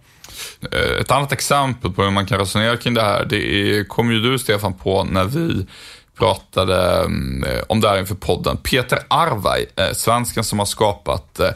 Eh, 0.71 1.01
ett 1.01 1.11
annat 1.11 1.31
exempel 1.31 1.91
på 1.91 2.03
hur 2.03 2.11
man 2.11 2.25
kan 2.25 2.39
resonera 2.39 2.77
kring 2.77 2.93
det 2.93 3.01
här, 3.01 3.25
det 3.25 3.87
kom 3.87 4.11
ju 4.11 4.19
du 4.19 4.39
Stefan 4.39 4.73
på 4.73 5.03
när 5.03 5.25
vi 5.25 5.65
pratade 6.17 6.99
mm, 6.99 7.45
om 7.67 7.81
det 7.81 7.89
här 7.89 7.99
inför 7.99 8.15
podden. 8.15 8.57
Peter 8.57 8.99
Arvaj, 9.07 9.65
eh, 9.75 9.93
svensken 9.93 10.43
som 10.43 10.59
har 10.59 10.65
skapat 10.65 11.39
eh, 11.39 11.49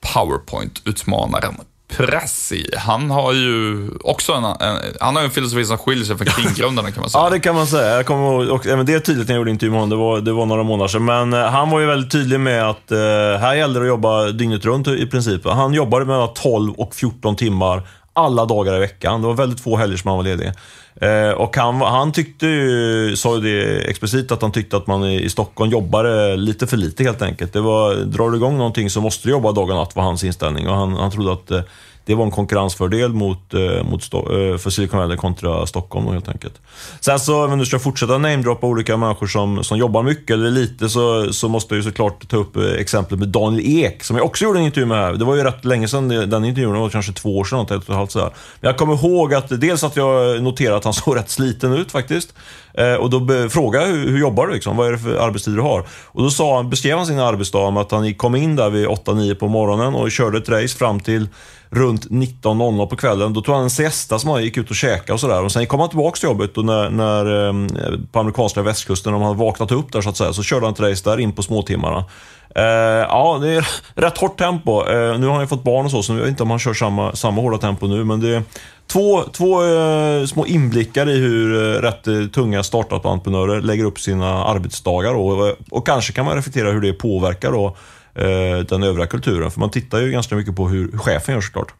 PowerPoint-utmanaren 0.00 1.54
Pressi, 1.88 2.70
han 2.76 3.10
har 3.10 3.32
ju 3.32 3.88
också 4.00 4.32
en, 4.32 4.44
en, 4.44 4.76
han 5.00 5.16
har 5.16 5.22
en 5.22 5.30
filosofi 5.30 5.64
som 5.64 5.78
skiljer 5.78 6.04
sig 6.04 6.16
från 6.16 6.26
King-grundarna 6.36 6.90
kan 6.90 7.00
man 7.00 7.10
säga. 7.10 7.24
ja, 7.24 7.30
det 7.30 7.40
kan 7.40 7.54
man 7.54 7.66
säga. 7.66 7.96
Jag 7.96 8.06
kommer 8.06 8.44
ihåg, 8.44 8.48
och 8.48 8.66
även 8.66 8.86
det 8.86 8.94
är 8.94 9.00
tydligt 9.00 9.28
när 9.28 9.34
jag 9.34 9.40
gjorde 9.40 9.50
intervju 9.50 9.70
med 9.70 9.80
honom, 9.80 9.90
det 9.90 10.04
var, 10.04 10.20
det 10.20 10.32
var 10.32 10.46
några 10.46 10.62
månader 10.62 10.88
sedan. 10.88 11.04
Men 11.04 11.34
uh, 11.34 11.40
han 11.40 11.70
var 11.70 11.80
ju 11.80 11.86
väldigt 11.86 12.12
tydlig 12.12 12.40
med 12.40 12.70
att 12.70 12.92
uh, 12.92 12.98
här 13.40 13.54
gäller 13.54 13.80
det 13.80 13.86
att 13.86 13.88
jobba 13.88 14.26
dygnet 14.26 14.64
runt 14.64 14.88
i 14.88 15.06
princip. 15.06 15.44
Han 15.44 15.74
jobbade 15.74 16.04
mellan 16.04 16.28
12 16.34 16.72
och 16.72 16.94
14 16.94 17.36
timmar 17.36 17.82
alla 18.16 18.44
dagar 18.44 18.76
i 18.76 18.78
veckan. 18.78 19.20
Det 19.20 19.26
var 19.26 19.34
väldigt 19.34 19.60
få 19.60 19.76
helger 19.76 19.96
som 19.96 20.08
han 20.08 20.16
var 20.16 20.24
ledig. 20.24 20.52
Eh, 21.00 21.30
och 21.30 21.56
han, 21.56 21.80
han 21.80 22.12
tyckte 22.12 22.46
ju, 22.46 23.16
sa 23.16 23.34
ju 23.34 23.40
det 23.40 23.90
explicit, 23.90 24.32
att 24.32 24.42
han 24.42 24.52
tyckte 24.52 24.76
att 24.76 24.86
man 24.86 25.04
i, 25.04 25.20
i 25.20 25.28
Stockholm 25.28 25.70
jobbade 25.70 26.36
lite 26.36 26.66
för 26.66 26.76
lite 26.76 27.04
helt 27.04 27.22
enkelt. 27.22 27.52
Det 27.52 27.60
var, 27.60 27.94
drar 27.94 28.30
du 28.30 28.36
igång 28.36 28.58
någonting 28.58 28.90
så 28.90 29.00
måste 29.00 29.28
du 29.28 29.32
jobba 29.32 29.52
dag 29.52 29.70
och 29.70 29.76
natt 29.76 29.96
var 29.96 30.02
hans 30.02 30.24
inställning. 30.24 30.68
Och 30.68 30.76
han, 30.76 30.92
han 30.92 31.10
trodde 31.10 31.32
att 31.32 31.50
eh, 31.50 31.60
det 32.06 32.14
var 32.14 32.24
en 32.24 32.30
konkurrensfördel 32.30 33.12
mot, 33.12 33.54
eh, 33.54 33.84
mot 33.84 34.14
eh, 34.14 34.58
för 34.58 34.70
Silicon 34.70 35.00
Valley 35.00 35.16
kontra 35.16 35.66
Stockholm 35.66 36.06
helt 36.06 36.28
enkelt. 36.28 36.54
Sen 37.00 37.20
så, 37.20 37.44
om 37.44 37.58
du 37.58 37.66
ska 37.66 37.78
fortsätta 37.78 38.18
namedroppa 38.18 38.66
olika 38.66 38.96
människor 38.96 39.26
som, 39.26 39.64
som 39.64 39.78
jobbar 39.78 40.02
mycket 40.02 40.30
eller 40.30 40.50
lite, 40.50 40.88
så, 40.88 41.32
så 41.32 41.48
måste 41.48 41.74
jag 41.74 41.84
ju 41.84 41.90
såklart 41.90 42.28
ta 42.28 42.36
upp 42.36 42.56
eh, 42.56 42.62
exemplet 42.62 43.20
med 43.20 43.28
Daniel 43.28 43.84
Ek, 43.84 44.04
som 44.04 44.16
jag 44.16 44.26
också 44.26 44.44
gjorde 44.44 44.58
en 44.58 44.64
intervju 44.64 44.86
med 44.86 44.98
här. 44.98 45.12
Det 45.12 45.24
var 45.24 45.34
ju 45.34 45.44
rätt 45.44 45.64
länge 45.64 45.88
sedan 45.88 46.08
den 46.08 46.44
intervjun, 46.44 46.72
det 46.72 46.78
var 46.80 46.88
kanske 46.88 47.12
två 47.12 47.38
år 47.38 47.44
sedan, 47.44 47.60
ett 47.60 47.70
och 47.70 47.82
ett 47.82 47.88
halvt 47.88 48.10
sådär. 48.10 48.30
Men 48.60 48.68
jag 48.68 48.76
kommer 48.76 48.94
ihåg 48.94 49.34
att 49.34 49.60
dels 49.60 49.84
att 49.84 49.96
jag 49.96 50.42
noterade 50.42 50.76
att 50.76 50.84
han 50.84 50.94
såg 50.94 51.16
rätt 51.16 51.30
sliten 51.30 51.72
ut 51.72 51.92
faktiskt. 51.92 52.34
Eh, 52.74 52.94
och 52.94 53.10
då 53.10 53.48
frågade 53.48 53.86
jag 53.86 53.92
hur, 53.92 54.10
hur 54.10 54.18
jobbar 54.18 54.46
du? 54.46 54.54
Liksom? 54.54 54.76
Vad 54.76 54.88
är 54.88 54.92
det 54.92 54.98
för 54.98 55.16
arbetstider 55.16 55.56
du 55.56 55.62
har? 55.62 55.86
Och 56.04 56.22
då 56.22 56.30
sa 56.30 56.56
han, 56.56 56.70
beskrev 56.70 56.96
han 56.96 57.06
sin 57.06 57.18
arbetsdag 57.18 57.70
med 57.70 57.80
att 57.80 57.90
han 57.90 58.14
kom 58.14 58.36
in 58.36 58.56
där 58.56 58.70
vid 58.70 58.86
8-9 58.86 59.34
på 59.34 59.48
morgonen 59.48 59.94
och 59.94 60.10
körde 60.10 60.38
ett 60.38 60.48
race 60.48 60.76
fram 60.76 61.00
till 61.00 61.28
runt 61.70 62.10
19.00 62.10 62.86
på 62.86 62.96
kvällen. 62.96 63.32
Då 63.32 63.40
tog 63.40 63.54
han 63.54 63.64
en 63.64 63.70
siesta 63.70 64.18
som 64.18 64.30
han 64.30 64.42
gick 64.42 64.56
ut 64.56 64.70
och 64.70 64.76
käkade 64.76 65.12
och 65.12 65.20
sådär. 65.20 65.42
Och 65.42 65.52
sen 65.52 65.66
kom 65.66 65.80
han 65.80 65.88
tillbaka 65.88 66.16
till 66.16 66.28
jobbet 66.28 66.56
och 66.56 66.64
när, 66.64 66.90
när, 66.90 67.48
ehm, 67.48 67.68
på 68.12 68.20
amerikanska 68.20 68.62
västkusten, 68.62 69.12
när 69.12 69.18
de 69.18 69.26
hade 69.26 69.38
vaknat 69.38 69.72
upp 69.72 69.92
där 69.92 70.00
så 70.00 70.08
att 70.08 70.16
säga, 70.16 70.32
så 70.32 70.42
körde 70.42 70.66
han 70.66 70.72
ett 70.72 70.80
race 70.80 71.10
där 71.10 71.20
in 71.20 71.32
på 71.32 71.42
småtimmarna. 71.42 72.04
Uh, 72.58 72.64
ja, 73.08 73.38
det 73.42 73.48
är 73.48 73.68
rätt 73.94 74.18
hårt 74.18 74.38
tempo. 74.38 74.84
Uh, 74.84 75.18
nu 75.18 75.26
har 75.26 75.32
han 75.32 75.42
ju 75.42 75.46
fått 75.46 75.64
barn 75.64 75.84
och 75.84 75.90
så, 75.90 76.02
så 76.02 76.12
jag 76.12 76.20
vet 76.20 76.28
inte 76.28 76.42
om 76.42 76.50
han 76.50 76.58
kör 76.58 76.74
samma, 76.74 77.16
samma 77.16 77.42
hårda 77.42 77.58
tempo 77.58 77.86
nu. 77.86 78.04
Men 78.04 78.20
det 78.20 78.36
är 78.36 78.42
två, 78.86 79.22
två 79.32 79.62
uh, 79.62 80.26
små 80.26 80.46
inblickar 80.46 81.08
i 81.08 81.18
hur 81.18 81.54
rätt 81.80 82.32
tunga 82.32 82.62
startup-entreprenörer 82.62 83.60
lägger 83.60 83.84
upp 83.84 84.00
sina 84.00 84.44
arbetsdagar. 84.44 85.14
då. 85.14 85.28
Och, 85.28 85.56
och 85.70 85.86
kanske 85.86 86.12
kan 86.12 86.24
man 86.24 86.36
reflektera 86.36 86.70
hur 86.70 86.80
det 86.80 86.92
påverkar 86.92 87.52
då, 87.52 87.76
den 88.68 88.82
övriga 88.82 89.06
kulturen. 89.06 89.50
För 89.50 89.60
man 89.60 89.70
tittar 89.70 89.98
ju 89.98 90.10
ganska 90.10 90.34
mycket 90.34 90.56
på 90.56 90.68
hur 90.68 90.98
chefen 90.98 91.34
gör 91.34 91.40
såklart. 91.42 91.74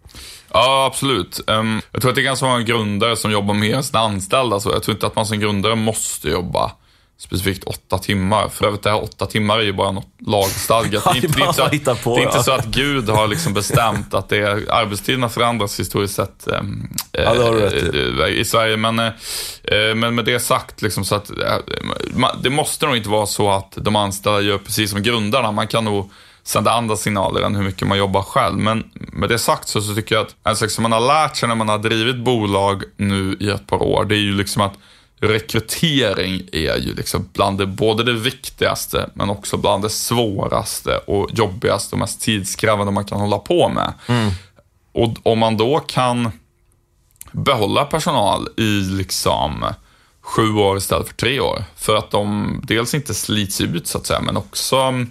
Ja, 0.53 0.87
absolut. 0.87 1.41
Ehm, 1.47 1.81
jag 1.93 2.03
tror 2.03 2.11
att 2.11 2.15
det 2.15 2.21
är 2.21 2.25
ganska 2.25 2.47
många 2.47 2.63
grundare 2.63 3.17
som 3.17 3.31
jobbar 3.33 3.55
med 3.55 3.85
sina 3.85 3.99
anställda. 4.01 4.61
Så 4.61 4.71
jag 4.71 4.83
tror 4.83 4.95
inte 4.95 5.07
att 5.07 5.17
man 5.17 5.27
som 5.27 5.41
grundare 5.41 5.75
måste 5.75 6.29
jobba 6.29 6.73
specifikt 7.19 7.65
åtta 7.65 7.99
timmar. 7.99 8.49
För 8.49 8.67
övrigt, 8.67 8.83
det 8.83 8.91
här 8.91 9.03
åtta 9.03 9.27
timmar 9.27 9.59
är 9.59 9.63
ju 9.63 9.73
bara 9.73 9.91
något 9.93 10.07
lagstadgat. 10.27 11.03
Ja, 11.07 11.13
Det 11.13 11.19
är 11.19 11.25
inte, 11.25 11.39
det 11.39 11.43
är 11.43 11.47
inte, 11.47 11.55
så, 11.83 11.91
att, 11.91 12.05
på, 12.05 12.17
det 12.17 12.23
är 12.23 12.25
inte 12.27 12.37
ja. 12.37 12.43
så 12.43 12.53
att 12.53 12.67
Gud 12.67 13.09
har 13.09 13.29
liksom 13.29 13.55
bestämt 13.55 14.15
att 14.15 14.29
det 14.29 14.37
är, 14.39 14.73
arbetstiderna 14.73 15.29
förändras 15.29 15.81
historiskt 15.81 16.15
sett 16.15 16.47
ehm, 16.49 16.89
Ja, 17.13 17.35
du 17.35 17.61
rätt 17.61 17.95
i. 17.95 18.23
eh, 18.23 18.41
i 18.41 18.45
Sverige. 18.45 18.77
Men, 18.77 18.99
eh, 18.99 19.07
eh, 19.65 19.95
men 19.95 20.15
med 20.15 20.25
det 20.25 20.41
sagt, 20.41 20.83
liksom, 20.83 21.05
så 21.05 21.15
att, 21.15 21.31
eh, 21.31 21.57
det 22.43 22.51
måste 22.51 22.87
nog 22.87 22.97
inte 22.97 23.09
vara 23.09 23.27
så 23.27 23.51
att 23.51 23.73
de 23.77 23.97
anställda 23.97 24.41
gör 24.41 24.59
precis 24.59 24.91
som 24.91 25.03
grundarna. 25.03 25.53
Man 25.53 25.67
kan 25.69 25.85
nog 25.85 26.11
sända 26.47 26.73
andra 26.73 26.97
signaler 26.97 27.43
än 27.43 27.55
hur 27.55 27.63
mycket 27.63 27.89
man 27.89 27.99
jobbar 27.99 28.23
själv. 28.23 28.59
Men 28.59 28.91
med 28.95 29.29
det 29.29 29.39
sagt 29.39 29.69
så, 29.69 29.81
så 29.81 29.95
tycker 29.95 30.15
jag 30.15 30.27
att 30.27 30.37
en 30.45 30.57
sak 30.57 30.71
som 30.71 30.83
man 30.83 30.93
har 30.93 31.01
lärt 31.01 31.37
sig 31.37 31.49
när 31.49 31.57
man 31.57 31.69
har 31.69 31.79
drivit 31.79 32.17
bolag 32.17 32.83
nu 32.97 33.37
i 33.41 33.51
ett 33.51 33.67
par 33.67 33.83
år, 33.83 34.05
det 34.05 34.15
är 34.15 34.21
ju 34.21 34.33
liksom 34.33 34.63
att 34.63 34.75
rekrytering 35.21 36.43
är 36.53 36.77
ju 36.77 36.95
liksom 36.95 37.29
bland 37.33 37.59
det, 37.59 37.67
både 37.67 38.05
det 38.05 38.13
viktigaste 38.13 39.11
men 39.15 39.31
också 39.31 39.57
bland 39.57 39.83
det 39.83 39.91
svåraste 39.91 40.97
och 40.97 41.29
jobbigaste 41.33 41.95
och 41.95 41.99
mest 41.99 42.21
tidskrävande 42.21 42.93
man 42.93 43.05
kan 43.05 43.21
hålla 43.21 43.39
på 43.39 43.69
med. 43.69 43.93
Och 44.93 45.15
om 45.23 45.39
man 45.39 45.57
då 45.57 45.79
kan 45.79 46.31
behålla 47.33 47.85
personal 47.85 48.49
i 48.57 48.81
liksom 48.81 49.65
sju 50.21 50.55
år 50.55 50.77
istället 50.77 51.09
för 51.09 51.15
tre 51.15 51.41
år. 51.41 51.65
För 51.77 51.97
att 51.97 52.11
de 52.11 52.61
dels 52.65 52.95
inte 52.95 53.15
slits 53.15 53.61
ut 53.61 53.87
så 53.87 53.99
att 53.99 54.07
säga, 54.07 54.21
men 54.21 54.37
också 54.37 55.07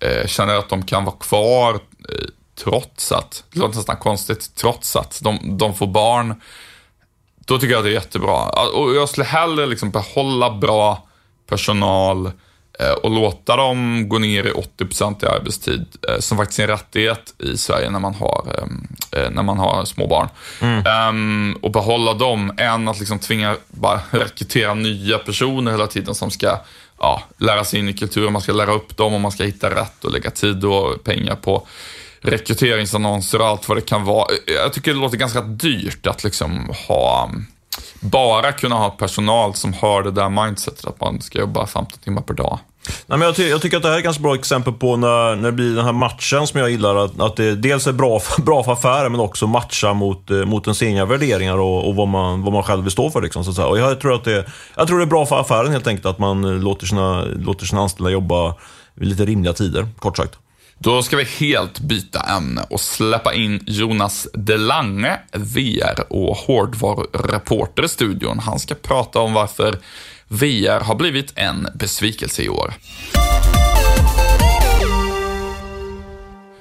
eh, 0.00 0.26
känner 0.26 0.54
att 0.54 0.68
de 0.68 0.82
kan 0.82 1.04
vara 1.04 1.16
kvar 1.16 1.74
eh, 1.74 2.24
trots 2.64 3.12
att, 3.12 3.44
det 3.52 3.60
låter 3.60 3.76
nästan 3.76 3.96
konstigt, 3.96 4.54
trots 4.54 4.96
att 4.96 5.20
de, 5.22 5.58
de 5.58 5.74
får 5.74 5.86
barn. 5.86 6.40
Då 7.46 7.58
tycker 7.58 7.72
jag 7.72 7.78
att 7.78 7.84
det 7.84 7.90
är 7.90 7.94
jättebra. 7.94 8.48
Och 8.74 8.94
jag 8.94 9.08
skulle 9.08 9.24
hellre 9.24 9.66
liksom 9.66 9.90
behålla 9.90 10.50
bra 10.50 11.08
personal 11.48 12.26
eh, 12.78 12.92
och 13.02 13.10
låta 13.10 13.56
dem 13.56 14.08
gå 14.08 14.18
ner 14.18 14.44
i 14.44 14.52
80% 14.52 15.24
i 15.24 15.26
arbetstid, 15.26 15.86
som 16.18 16.38
faktiskt 16.38 16.58
är 16.58 16.62
en 16.62 16.68
rättighet 16.68 17.34
i 17.38 17.56
Sverige 17.56 17.90
när 17.90 18.00
man 18.00 18.14
har, 18.14 18.44
eh, 18.54 19.20
eh, 19.20 19.30
när 19.30 19.42
man 19.42 19.58
har 19.58 19.84
små 19.84 20.06
barn. 20.06 20.28
Ehm, 20.86 21.56
och 21.62 21.70
behålla 21.70 22.14
dem, 22.14 22.52
än 22.58 22.88
att 22.88 22.98
liksom 22.98 23.18
tvinga 23.18 23.56
bara 23.68 24.00
rekrytera 24.10 24.74
nya 24.74 25.18
personer 25.18 25.70
hela 25.70 25.86
tiden 25.86 26.14
som 26.14 26.30
ska 26.30 26.58
ja, 26.98 27.22
lära 27.38 27.64
sig 27.64 27.78
in 27.78 27.88
i 27.88 27.92
kulturen, 27.92 28.32
man 28.32 28.42
ska 28.42 28.52
lära 28.52 28.72
upp 28.72 28.96
dem 28.96 29.14
och 29.14 29.20
man 29.20 29.32
ska 29.32 29.44
hitta 29.44 29.70
rätt 29.70 30.04
och 30.04 30.12
lägga 30.12 30.30
tid 30.30 30.64
och 30.64 31.04
pengar 31.04 31.34
på 31.34 31.66
rekryteringsannonser 32.20 33.40
och 33.40 33.46
allt 33.46 33.68
vad 33.68 33.78
det 33.78 33.82
kan 33.82 34.04
vara. 34.04 34.26
Jag 34.46 34.72
tycker 34.72 34.94
det 34.94 35.00
låter 35.00 35.16
ganska 35.16 35.40
dyrt 35.40 36.06
att 36.06 36.24
liksom 36.24 36.72
ha 36.88 37.30
um, 37.32 37.46
bara 38.00 38.52
kunna 38.52 38.74
ha 38.74 38.90
personal 38.90 39.54
som 39.54 39.74
har 39.74 40.02
det 40.02 40.10
där 40.10 40.28
mindsetet 40.28 40.84
att 40.84 41.00
man 41.00 41.20
ska 41.20 41.38
jobba 41.38 41.66
15 41.66 41.98
timmar 41.98 42.22
per 42.22 42.34
dag. 42.34 42.58
Nej, 43.06 43.18
men 43.18 43.26
jag, 43.26 43.36
ty 43.36 43.48
jag 43.48 43.62
tycker 43.62 43.76
att 43.76 43.82
det 43.82 43.88
här 43.88 43.94
är 43.94 43.98
ett 43.98 44.04
ganska 44.04 44.22
bra 44.22 44.34
exempel 44.34 44.72
på 44.72 44.96
när, 44.96 45.36
när 45.36 45.42
det 45.42 45.52
blir 45.52 45.74
den 45.74 45.84
här 45.84 45.92
matchen 45.92 46.46
som 46.46 46.60
jag 46.60 46.70
gillar. 46.70 46.96
Att, 46.96 47.20
att 47.20 47.36
det 47.36 47.54
dels 47.54 47.86
är 47.86 47.92
bra 47.92 48.20
för, 48.20 48.42
bra 48.48 48.64
för 48.64 48.72
affären 48.72 49.12
men 49.12 49.20
också 49.20 49.46
matcha 49.46 49.94
mot, 49.94 50.30
eh, 50.30 50.36
mot 50.36 50.66
ens 50.66 50.82
egna 50.82 51.04
värderingar 51.04 51.58
och, 51.58 51.88
och 51.88 51.94
vad, 51.94 52.08
man, 52.08 52.42
vad 52.42 52.52
man 52.52 52.62
själv 52.62 52.82
vill 52.82 52.92
stå 52.92 53.10
för. 53.10 53.22
Liksom, 53.22 53.44
så 53.44 53.50
att 53.50 53.56
säga. 53.56 53.68
Och 53.68 53.78
jag, 53.78 54.00
tror 54.00 54.14
att 54.14 54.24
det, 54.24 54.44
jag 54.76 54.86
tror 54.86 54.98
det 54.98 55.04
är 55.04 55.06
bra 55.06 55.26
för 55.26 55.40
affären 55.40 55.72
helt 55.72 55.86
enkelt 55.86 56.06
att 56.06 56.18
man 56.18 56.44
eh, 56.44 56.50
låter 56.50 56.86
sina, 56.86 57.24
låter 57.24 57.66
sina 57.66 57.82
anställda 57.82 58.10
jobba 58.10 58.54
vid 58.94 59.08
lite 59.08 59.24
rimliga 59.24 59.52
tider, 59.52 59.88
kort 59.98 60.16
sagt. 60.16 60.38
Då 60.80 61.02
ska 61.02 61.16
vi 61.16 61.24
helt 61.24 61.80
byta 61.80 62.20
ämne 62.20 62.64
och 62.70 62.80
släppa 62.80 63.34
in 63.34 63.64
Jonas 63.66 64.28
Delange, 64.34 65.20
VR 65.32 66.12
och 66.12 66.36
hårdvarureporter 66.36 67.84
i 67.84 67.88
studion. 67.88 68.38
Han 68.38 68.58
ska 68.58 68.74
prata 68.74 69.18
om 69.20 69.32
varför 69.32 69.78
VR 70.28 70.80
har 70.80 70.94
blivit 70.94 71.32
en 71.36 71.68
besvikelse 71.74 72.42
i 72.42 72.48
år. 72.48 72.74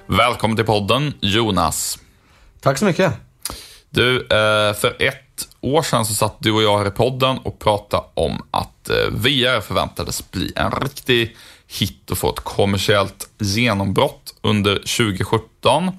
Välkommen 0.05 0.57
till 0.57 0.65
podden, 0.65 1.13
Jonas. 1.21 1.99
Tack 2.61 2.77
så 2.77 2.85
mycket. 2.85 3.13
Du, 3.89 4.17
eh, 4.21 4.73
för 4.73 4.95
ett 4.99 5.47
år 5.61 5.81
sedan 5.81 6.05
så 6.05 6.13
satt 6.13 6.35
du 6.39 6.51
och 6.51 6.63
jag 6.63 6.77
här 6.77 6.87
i 6.87 6.91
podden 6.91 7.37
och 7.37 7.59
pratade 7.59 8.03
om 8.13 8.45
att 8.51 8.89
eh, 8.89 8.95
VR 9.11 9.61
förväntades 9.61 10.31
bli 10.31 10.53
en 10.55 10.71
riktig 10.71 11.37
hit 11.67 12.11
och 12.11 12.17
få 12.17 12.29
ett 12.29 12.39
kommersiellt 12.39 13.29
genombrott 13.39 14.35
under 14.41 14.75
2017. 14.75 15.87
Eh, 15.87 15.91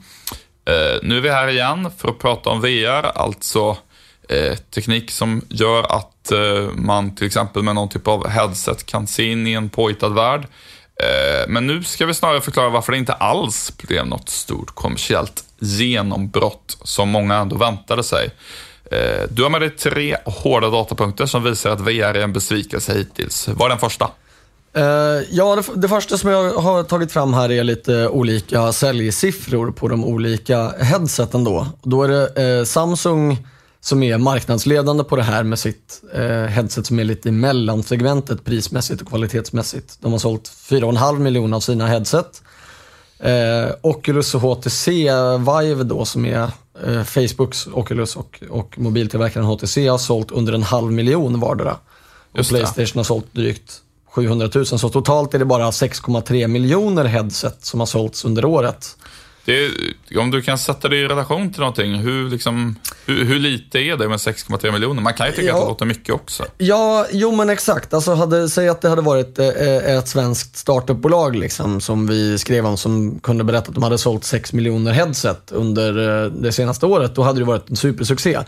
nu 1.03 1.17
är 1.17 1.21
vi 1.21 1.31
här 1.31 1.49
igen 1.49 1.91
för 1.99 2.09
att 2.09 2.19
prata 2.19 2.51
om 2.51 2.61
VR, 2.61 3.19
alltså 3.19 3.77
teknik 4.75 5.11
som 5.11 5.43
gör 5.49 5.83
att 5.83 6.18
man 6.75 7.15
till 7.15 7.27
exempel 7.27 7.63
med 7.63 7.75
någon 7.75 7.89
typ 7.89 8.09
av 8.09 8.29
headset 8.29 8.87
kan 8.87 9.07
se 9.07 9.31
in 9.31 9.47
i 9.47 9.53
en 9.53 9.69
påhittad 9.69 10.09
värld. 10.09 10.47
Eh, 11.03 11.49
men 11.49 11.67
nu 11.67 11.83
ska 11.83 12.07
vi 12.07 12.15
snarare 12.15 12.41
förklara 12.41 12.69
varför 12.69 12.93
det 12.93 12.99
inte 12.99 13.13
alls 13.13 13.73
blev 13.79 14.07
något 14.07 14.29
stort 14.29 14.75
kommersiellt 14.75 15.45
genombrott 15.59 16.79
som 16.83 17.09
många 17.09 17.35
ändå 17.35 17.57
väntade 17.57 18.05
sig. 18.05 18.31
Eh, 18.91 19.29
du 19.31 19.43
har 19.43 19.51
med 19.51 19.61
dig 19.61 19.71
tre 19.71 20.17
hårda 20.25 20.71
datapunkter 20.71 21.27
som 21.27 21.43
visar 21.43 21.71
att 21.71 21.81
VR 21.81 22.03
är 22.03 22.21
en 22.21 22.33
besvikelse 22.33 22.95
hittills. 22.95 23.49
Vad 23.49 23.67
är 23.67 23.69
den 23.69 23.79
första? 23.79 24.11
Eh, 24.73 24.83
ja, 25.31 25.57
det, 25.57 25.81
det 25.81 25.89
första 25.89 26.19
som 26.19 26.31
jag 26.31 26.53
har 26.53 26.83
tagit 26.83 27.13
fram 27.13 27.35
här 27.35 27.53
är 27.53 27.65
lite 27.65 28.09
olika 28.09 28.73
säljsiffror 28.73 29.71
på 29.71 29.89
de 29.89 30.05
olika 30.05 30.69
headseten 30.69 31.45
då. 31.45 31.67
Då 31.83 32.03
är 32.03 32.09
det 32.09 32.59
eh, 32.59 32.65
Samsung 32.65 33.47
som 33.81 34.03
är 34.03 34.19
marknadsledande 34.19 35.05
på 35.05 35.17
det 35.17 35.23
här 35.23 35.43
med 35.43 35.59
sitt 35.59 36.03
eh, 36.15 36.23
headset 36.23 36.87
som 36.87 36.99
är 36.99 37.05
lite 37.05 37.29
i 37.29 37.33
mellansegmentet 37.33 38.45
prismässigt 38.45 39.03
och 39.03 39.09
kvalitetsmässigt. 39.09 39.99
De 40.01 40.13
har 40.13 40.19
sålt 40.19 40.53
4,5 40.69 41.19
miljoner 41.19 41.57
av 41.57 41.61
sina 41.61 41.87
headset. 41.87 42.43
Eh, 43.19 43.71
Oculus 43.83 44.35
och 44.35 44.41
HTC 44.41 44.91
Vive 45.39 45.85
då 45.85 46.05
som 46.05 46.27
är 46.27 46.51
eh, 46.87 47.03
Facebooks 47.05 47.67
Oculus 47.67 48.17
och, 48.17 48.43
och 48.51 48.79
mobiltillverkaren 48.79 49.47
HTC 49.47 49.89
har 49.89 49.99
sålt 49.99 50.31
under 50.31 50.53
en 50.53 50.63
halv 50.63 50.93
miljon 50.93 51.41
vardera. 51.41 51.77
Och 52.33 52.39
Just 52.39 52.51
det. 52.51 52.57
Playstation 52.57 52.99
har 52.99 53.05
sålt 53.05 53.35
drygt 53.35 53.83
700 54.11 54.51
000. 54.55 54.67
Så 54.67 54.89
totalt 54.89 55.35
är 55.35 55.39
det 55.39 55.45
bara 55.45 55.71
6,3 55.71 56.49
miljoner 56.49 57.05
headset 57.05 57.65
som 57.65 57.81
har 57.81 57.87
sålts 57.87 58.25
under 58.25 58.45
året. 58.45 58.97
Är, 59.53 60.19
om 60.19 60.31
du 60.31 60.43
kan 60.43 60.59
sätta 60.59 60.89
det 60.89 60.97
i 60.97 61.05
relation 61.09 61.51
till 61.53 61.61
någonting, 61.61 61.95
hur, 61.95 62.31
liksom, 62.31 62.77
hur, 63.07 63.25
hur 63.25 63.39
lite 63.39 63.79
är 63.79 63.97
det 63.97 64.09
med 64.09 64.17
6,3 64.19 64.73
miljoner? 64.73 65.03
Man 65.03 65.15
kan 65.15 65.27
ju 65.27 65.33
tycka 65.33 65.47
Ja. 65.47 65.55
att 65.55 65.61
det 65.63 65.69
låter 65.69 65.87
mycket 65.87 66.15
också. 66.15 66.45
Ja, 66.59 67.07
jo 67.13 67.33
men 67.37 67.51
exakt. 67.51 67.95
Alltså 67.95 68.15
hade, 68.15 68.49
säg 68.49 68.69
att 68.69 68.81
det 68.81 68.89
hade 68.89 69.03
varit 69.03 69.39
eh, 69.39 69.49
ett 69.97 70.09
svenskt 70.09 70.57
startupbolag 70.57 71.37
liksom, 71.37 71.81
som 71.81 72.07
vi 72.07 72.39
skrev 72.39 72.67
om 72.67 72.77
som 72.77 73.19
kunde 73.19 73.45
berätta 73.45 73.69
att 73.69 73.75
de 73.75 73.83
hade 73.83 73.99
sålt 73.99 74.25
6 74.25 74.53
miljoner 74.53 74.93
headset 74.93 75.53
under 75.53 76.25
eh, 76.25 76.31
det 76.33 76.53
senaste 76.53 76.87
året. 76.87 77.15
Då 77.15 77.23
hade 77.23 77.39
det 77.39 77.45
varit 77.45 77.71
en 77.71 77.77
supersuccé. 77.77 78.39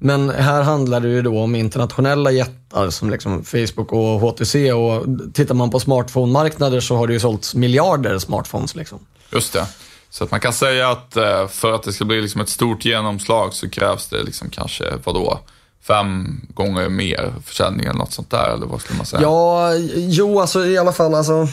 Men 0.00 0.30
här 0.30 0.62
handlar 0.62 1.00
det 1.00 1.08
ju 1.08 1.22
då 1.22 1.38
om 1.40 1.54
internationella 1.54 2.30
jättar 2.30 2.90
som 2.90 3.10
liksom 3.10 3.44
Facebook 3.44 3.92
och 3.92 4.20
HTC 4.20 4.72
och 4.72 5.04
tittar 5.34 5.54
man 5.54 5.70
på 5.70 5.78
smartphone-marknader 5.78 6.80
så 6.80 6.96
har 6.96 7.06
det 7.06 7.12
ju 7.12 7.20
sålts 7.20 7.54
miljarder 7.54 8.18
smartphones. 8.18 8.74
Liksom. 8.74 8.98
Just 9.32 9.52
det. 9.52 9.66
Så 10.10 10.24
att 10.24 10.30
man 10.30 10.40
kan 10.40 10.52
säga 10.52 10.88
att 10.88 11.16
eh, 11.16 11.48
för 11.48 11.72
att 11.72 11.82
det 11.82 11.92
ska 11.92 12.04
bli 12.04 12.20
liksom 12.20 12.40
ett 12.40 12.48
stort 12.48 12.84
genomslag 12.84 13.54
så 13.54 13.70
krävs 13.70 14.08
det 14.08 14.22
liksom 14.22 14.50
kanske, 14.50 14.84
vadå, 15.04 15.40
fem 15.82 16.40
gånger 16.54 16.88
mer 16.88 17.32
försäljning 17.44 17.86
eller 17.86 17.98
något 17.98 18.12
sånt 18.12 18.30
där, 18.30 18.54
eller 18.54 18.66
vad 18.66 18.80
skulle 18.80 18.96
man 18.96 19.06
säga? 19.06 19.22
Ja, 19.22 19.74
jo 19.94 20.40
alltså 20.40 20.66
i 20.66 20.78
alla 20.78 20.92
fall 20.92 21.14
alltså. 21.14 21.48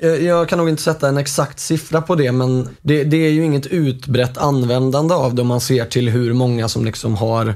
Jag, 0.00 0.22
jag 0.22 0.48
kan 0.48 0.58
nog 0.58 0.68
inte 0.68 0.82
sätta 0.82 1.08
en 1.08 1.16
exakt 1.16 1.60
siffra 1.60 2.02
på 2.02 2.14
det, 2.14 2.32
men 2.32 2.68
det, 2.82 3.04
det 3.04 3.16
är 3.16 3.30
ju 3.30 3.44
inget 3.44 3.66
utbrett 3.66 4.38
användande 4.38 5.14
av 5.14 5.34
det 5.34 5.42
om 5.42 5.48
man 5.48 5.60
ser 5.60 5.84
till 5.84 6.08
hur 6.08 6.32
många 6.32 6.68
som 6.68 6.84
liksom 6.84 7.14
har 7.16 7.54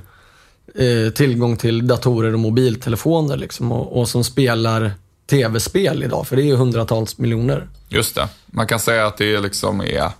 eh, 0.74 1.12
tillgång 1.14 1.56
till 1.56 1.86
datorer 1.86 2.32
och 2.32 2.40
mobiltelefoner 2.40 3.36
liksom, 3.36 3.72
och, 3.72 4.00
och 4.00 4.08
som 4.08 4.24
spelar 4.24 4.92
tv-spel 5.36 6.02
idag, 6.02 6.26
för 6.26 6.36
det 6.36 6.42
är 6.42 6.46
ju 6.46 6.56
hundratals 6.56 7.18
miljoner. 7.18 7.68
Just 7.88 8.14
det. 8.14 8.28
Man 8.46 8.66
kan 8.66 8.80
säga 8.80 9.06
att 9.06 9.16
det 9.16 9.40
liksom 9.40 9.80
är, 9.80 10.10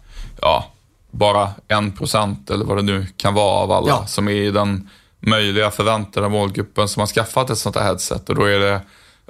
ja, 0.41 0.65
bara 1.11 1.51
en 1.69 1.93
procent 1.93 2.51
eller 2.51 2.65
vad 2.65 2.77
det 2.77 2.83
nu 2.83 3.07
kan 3.17 3.35
vara 3.35 3.51
av 3.63 3.73
alla 3.73 3.89
Ja. 3.89 4.07
som 4.07 4.29
är 4.29 4.33
i 4.33 4.51
den 4.51 4.89
möjliga 5.21 5.71
förväntade 5.71 6.29
målgruppen 6.29 6.89
som 6.89 7.01
har 7.01 7.07
skaffat 7.07 7.51
ett 7.51 7.59
sånt 7.59 7.77
här 7.77 7.83
headset. 7.85 8.29
Och 8.29 8.35
då 8.35 8.45
är 8.45 8.59
det, 8.59 8.81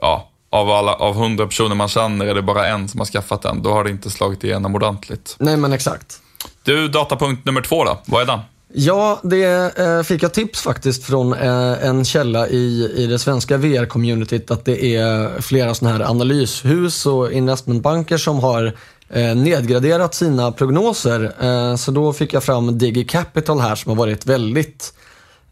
ja, 0.01 0.29
av, 0.51 0.71
alla, 0.71 0.93
av 0.95 1.15
100 1.17 1.47
personer 1.47 1.75
man 1.75 1.89
känner 1.89 2.27
är 2.27 2.35
det 2.35 2.43
bara 2.43 2.67
en 2.69 2.89
som 2.89 3.01
har 3.01 3.05
skaffat 3.07 3.43
den. 3.43 3.63
Då 3.63 3.73
har 3.73 3.85
det 3.85 3.91
inte 3.91 4.11
slagit 4.11 4.45
igenom 4.45 4.75
ordentligt. 4.75 5.37
Nej, 5.39 5.57
men 5.57 5.73
exakt. 5.73 6.21
Du, 6.63 6.89
datapunkt 6.89 7.45
nummer 7.45 7.61
två 7.61 7.85
då. 7.85 7.99
Vad 8.07 8.23
är 8.23 8.27
den? 8.27 8.41
Ja, 8.75 9.21
det 9.23 9.79
eh, 9.79 10.03
fick 10.03 10.23
jag 10.23 10.35
tips 10.35 10.61
faktiskt 10.61 11.05
från 11.05 11.33
eh, 11.33 11.87
en 11.87 12.05
källa 12.05 12.49
i, 12.49 12.93
i 12.97 13.07
det 13.07 13.19
svenska 13.19 13.57
VR-communityt 13.57 14.53
att 14.53 14.65
det 14.65 14.97
är 14.97 15.41
flera 15.41 15.75
sådana 15.75 15.97
här 15.97 16.11
analyshus 16.11 17.07
och 17.07 17.33
investmentbanker 17.33 18.17
som 18.17 18.39
har 18.39 18.73
eh, 19.09 19.35
nedgraderat 19.35 20.15
sina 20.15 20.53
prognoser. 20.53 21.33
Eh, 21.41 21.77
så 21.77 21.91
då 21.91 22.13
fick 22.13 22.33
jag 22.33 22.45
fram 22.45 22.79
Digi 22.79 23.05
Capital 23.05 23.61
här 23.61 23.75
som 23.75 23.91
har 23.91 23.97
varit 23.97 24.27
väldigt 24.27 24.95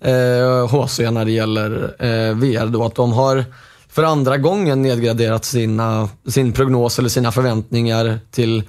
eh, 0.00 0.68
HC 0.68 0.98
när 0.98 1.24
det 1.24 1.32
gäller 1.32 1.94
eh, 1.98 2.34
VR. 2.34 2.66
Då, 2.66 2.84
att 2.84 2.94
de 2.94 3.12
har 3.12 3.44
för 3.88 4.02
andra 4.02 4.38
gången 4.38 4.82
nedgraderat 4.82 5.44
sina, 5.44 6.08
sin 6.28 6.52
prognos 6.52 6.98
eller 6.98 7.08
sina 7.08 7.32
förväntningar 7.32 8.18
till 8.30 8.62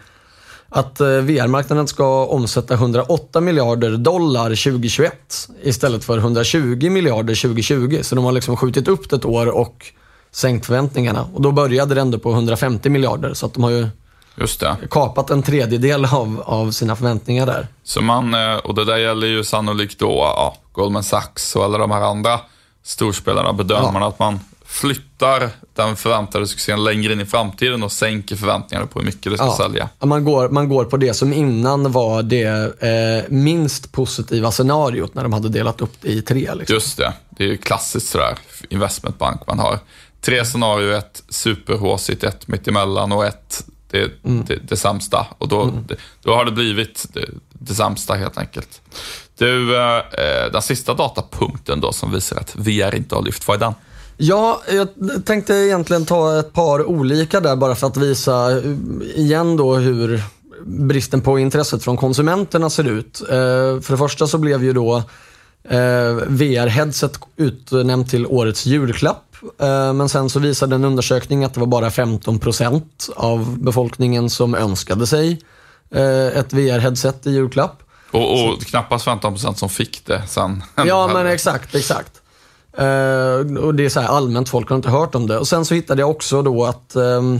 att 0.73 1.01
eh, 1.01 1.07
VR-marknaden 1.07 1.87
ska 1.87 2.25
omsätta 2.25 2.73
108 2.73 3.41
miljarder 3.41 3.97
dollar 3.97 4.49
2021 4.49 5.49
istället 5.63 6.03
för 6.03 6.17
120 6.17 6.89
miljarder 6.89 7.41
2020. 7.41 7.99
Så 8.01 8.15
de 8.15 8.25
har 8.25 8.31
liksom 8.31 8.57
skjutit 8.57 8.87
upp 8.87 9.09
det 9.09 9.15
ett 9.15 9.25
år 9.25 9.47
och 9.47 9.85
sänkt 10.31 10.65
förväntningarna. 10.65 11.27
Och 11.33 11.41
då 11.41 11.51
började 11.51 11.95
det 11.95 12.01
ändå 12.01 12.19
på 12.19 12.31
150 12.31 12.89
miljarder, 12.89 13.33
så 13.33 13.45
att 13.45 13.53
de 13.53 13.63
har 13.63 13.69
ju 13.69 13.89
kapat 14.89 15.29
en 15.29 15.43
tredjedel 15.43 16.05
av, 16.05 16.43
av 16.45 16.71
sina 16.71 16.95
förväntningar 16.95 17.45
där. 17.45 17.67
Så 17.83 18.01
man, 18.01 18.33
eh, 18.33 18.55
och 18.55 18.75
det 18.75 18.85
där 18.85 18.97
gäller 18.97 19.27
ju 19.27 19.43
sannolikt 19.43 19.99
då 19.99 20.09
ja, 20.09 20.55
Goldman 20.71 21.03
Sachs 21.03 21.55
och 21.55 21.63
alla 21.63 21.77
de 21.77 21.91
här 21.91 22.01
andra 22.01 22.39
storspelarna, 22.83 23.53
bedömarna, 23.53 24.05
att 24.05 24.19
man 24.19 24.39
flyttar 24.71 25.49
den 25.73 25.95
förväntade 25.95 26.47
succén 26.47 26.83
längre 26.83 27.13
in 27.13 27.21
i 27.21 27.25
framtiden 27.25 27.83
och 27.83 27.91
sänker 27.91 28.35
förväntningarna 28.35 28.87
på 28.87 28.99
hur 28.99 29.05
mycket 29.05 29.31
det 29.31 29.37
ska 29.37 29.55
sälja. 29.57 29.89
Man 29.99 30.25
går, 30.25 30.49
man 30.49 30.69
går 30.69 30.85
på 30.85 30.97
det 30.97 31.13
som 31.13 31.33
innan 31.33 31.91
var 31.91 32.23
det 32.23 32.83
eh, 32.83 33.29
minst 33.29 33.91
positiva 33.91 34.51
scenariot 34.51 35.15
när 35.15 35.23
de 35.23 35.33
hade 35.33 35.49
delat 35.49 35.81
upp 35.81 35.93
det 36.01 36.09
i 36.09 36.21
tre. 36.21 36.53
Liksom. 36.55 36.73
Just 36.73 36.97
det, 36.97 37.13
det 37.29 37.43
är 37.43 37.47
ju 37.47 37.57
klassiskt 37.57 38.07
sådär 38.07 38.37
investmentbank. 38.69 39.47
Man 39.47 39.59
har 39.59 39.79
tre 40.21 40.45
scenarier, 40.45 40.91
ett 40.91 41.23
superhåsigt, 41.29 42.23
ett 42.23 42.47
mittemellan 42.47 43.11
och 43.11 43.25
ett 43.25 43.65
det, 43.91 44.11
det, 44.21 44.55
det 44.55 44.77
sämsta. 44.77 45.27
Och 45.37 45.47
då, 45.47 45.73
det, 45.87 45.95
då 46.21 46.35
har 46.35 46.45
det 46.45 46.51
blivit 46.51 47.05
det, 47.13 47.25
det 47.53 47.73
sämsta 47.73 48.13
helt 48.13 48.37
enkelt. 48.37 48.81
Du, 49.37 49.77
eh, 49.77 50.51
den 50.51 50.61
sista 50.61 50.93
datapunkten 50.93 51.81
då 51.81 51.91
som 51.93 52.11
visar 52.11 52.37
att 52.37 52.55
VR 52.55 52.95
inte 52.95 53.15
har 53.15 53.21
lyft, 53.21 53.47
vad 53.47 53.55
är 53.55 53.59
den? 53.59 53.73
Ja, 54.23 54.61
jag 54.71 54.87
tänkte 55.25 55.53
egentligen 55.53 56.05
ta 56.05 56.39
ett 56.39 56.53
par 56.53 56.85
olika 56.85 57.39
där 57.39 57.55
bara 57.55 57.75
för 57.75 57.87
att 57.87 57.97
visa 57.97 58.51
eh, 58.51 58.63
igen 59.15 59.57
då 59.57 59.75
hur 59.75 60.23
bristen 60.65 61.21
på 61.21 61.39
intresset 61.39 61.83
från 61.83 61.97
konsumenterna 61.97 62.69
ser 62.69 62.83
ut. 62.83 63.21
Eh, 63.21 63.27
För 63.81 63.91
det 63.91 63.97
första 63.97 64.27
så 64.27 64.37
blev 64.37 64.63
ju 64.63 64.73
då 64.73 64.95
eh, 65.63 66.15
VR-headset 66.27 67.19
utnämnt 67.35 68.09
till 68.09 68.25
årets 68.25 68.65
julklapp. 68.65 69.25
Men 69.93 70.09
sen 70.09 70.29
så 70.29 70.39
visade 70.39 70.75
en 70.75 70.83
undersökning 70.85 71.43
att 71.43 71.53
det 71.53 71.59
var 71.59 71.67
bara 71.67 71.89
15% 71.89 72.83
av 73.15 73.59
befolkningen 73.59 74.29
som 74.29 74.55
önskade 74.55 75.07
sig 75.07 75.41
ett 76.35 76.53
VR-headset 76.53 77.27
i 77.27 77.31
julklapp. 77.31 77.83
Och, 78.11 78.47
och 78.47 78.61
knappast 78.61 79.05
15% 79.07 79.53
som 79.53 79.69
fick 79.69 80.05
det 80.05 80.21
sen. 80.27 80.63
Ja, 80.75 81.07
men 81.13 81.27
exakt, 81.27 81.75
exakt. 81.75 82.20
Eh, 82.77 83.57
och 83.57 83.75
det 83.75 83.85
är 83.85 83.89
så 83.89 83.99
här 83.99 84.07
allmänt, 84.07 84.49
folk 84.49 84.69
har 84.69 84.75
inte 84.75 84.89
hört 84.89 85.15
om 85.15 85.27
det. 85.27 85.37
Och 85.37 85.47
sen 85.47 85.65
så 85.65 85.73
hittade 85.73 86.01
jag 86.01 86.09
också 86.09 86.41
då 86.41 86.65
att 86.65 86.95
ehm, 86.95 87.39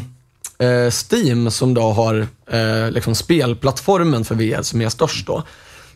eh, 0.60 0.92
Steam, 1.12 1.52
som 1.52 1.74
då 1.74 1.82
har 1.82 2.28
eh, 2.52 2.92
liksom 2.92 3.16
spelplattformen 3.16 4.26
för 4.26 4.36
VR 4.36 4.62
som 4.62 4.82
är 4.82 4.90
störst 4.90 5.28
då. 5.28 5.44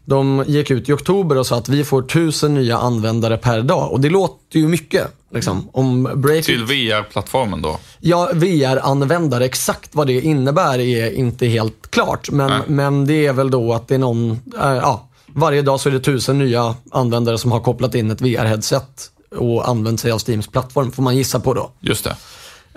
De 0.08 0.44
gick 0.48 0.72
ut 0.72 0.90
i 0.90 0.94
oktober 0.94 1.38
och 1.38 1.48
sa 1.48 1.58
att 1.58 1.70
vi 1.70 1.84
får 1.84 2.02
tusen 2.02 2.54
nya 2.54 2.78
användare 2.78 3.38
per 3.38 3.62
dag. 3.62 3.92
Och 3.92 4.00
det 4.00 4.10
låter 4.10 4.60
ju 4.60 4.68
mycket. 4.68 5.08
Liksom. 5.34 5.70
Om 5.72 6.04
Break 6.16 6.46
Till 6.46 6.64
VR-plattformen 6.64 7.62
då. 7.62 7.80
Ja, 8.00 8.30
VR-användare, 8.34 9.46
exakt 9.46 9.96
vad 9.96 10.08
det 10.08 10.22
innebär 10.22 10.80
är 10.80 11.12
inte 11.12 11.48
helt 11.48 11.92
klart. 11.92 12.32
Men, 12.32 12.50
Nej. 12.50 12.62
men 12.68 13.06
det 13.06 13.26
är 13.26 13.34
väl 13.34 13.52
då 13.52 13.74
att 13.74 13.88
det 13.88 13.96
är 13.96 14.00
någon, 14.00 14.40
ja, 14.56 15.08
varje 15.28 15.62
dag 15.62 15.80
så 15.80 15.90
är 15.90 15.94
det 15.94 16.00
tusen 16.00 16.38
nya 16.38 16.76
användare 16.92 17.38
som 17.38 17.52
har 17.52 17.60
kopplat 17.60 17.96
in 17.96 18.12
ett 18.12 18.22
VR-headset 18.22 19.10
och 19.36 19.70
använt 19.70 20.00
sig 20.00 20.12
av 20.12 20.20
Steams 20.20 20.48
plattform, 20.48 20.92
får 20.92 21.04
man 21.04 21.16
gissa 21.18 21.40
på 21.40 21.54
då. 21.54 21.72
Just 21.80 22.04
det. 22.04 22.16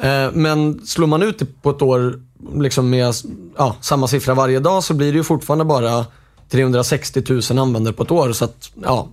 Eh, 0.09 0.31
Men 0.33 0.87
slår 0.87 1.07
man 1.07 1.23
ut 1.23 1.39
det 1.39 1.63
på 1.63 1.71
ett 1.71 1.83
år 1.83 2.23
liksom 2.55 2.91
med 2.91 3.15
ja, 3.57 3.77
samma 3.81 4.09
siffra 4.09 4.35
varje 4.35 4.61
dag 4.61 4.85
så 4.85 4.95
blir 4.95 5.13
det 5.13 5.19
ju 5.19 5.25
fortfarande 5.25 5.65
bara 5.65 6.07
360 6.51 7.23
000 7.51 7.59
användare 7.59 7.95
på 7.95 8.03
ett 8.03 8.11
år. 8.11 8.33
Så 8.33 8.45
att, 8.45 8.71
ja, 8.83 9.09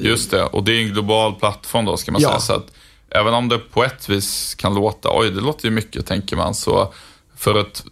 Just 0.00 0.30
det, 0.30 0.42
och 0.44 0.64
det 0.64 0.72
är 0.72 0.82
en 0.82 0.88
global 0.92 1.34
plattform 1.34 1.84
då 1.84 1.96
ska 1.96 2.12
man 2.12 2.20
Ja. 2.22 2.28
säga. 2.28 2.40
Så 2.40 2.52
att 2.52 2.66
även 3.10 3.34
om 3.34 3.48
det 3.48 3.58
på 3.58 3.84
ett 3.84 4.08
vis 4.08 4.54
kan 4.54 4.74
låta, 4.74 5.08
oj 5.12 5.30
det 5.30 5.40
låter 5.40 5.64
ju 5.64 5.70
mycket 5.70 6.06
tänker 6.06 6.36
man, 6.36 6.54
så 6.54 6.92
för 7.36 7.54
att 7.54 7.84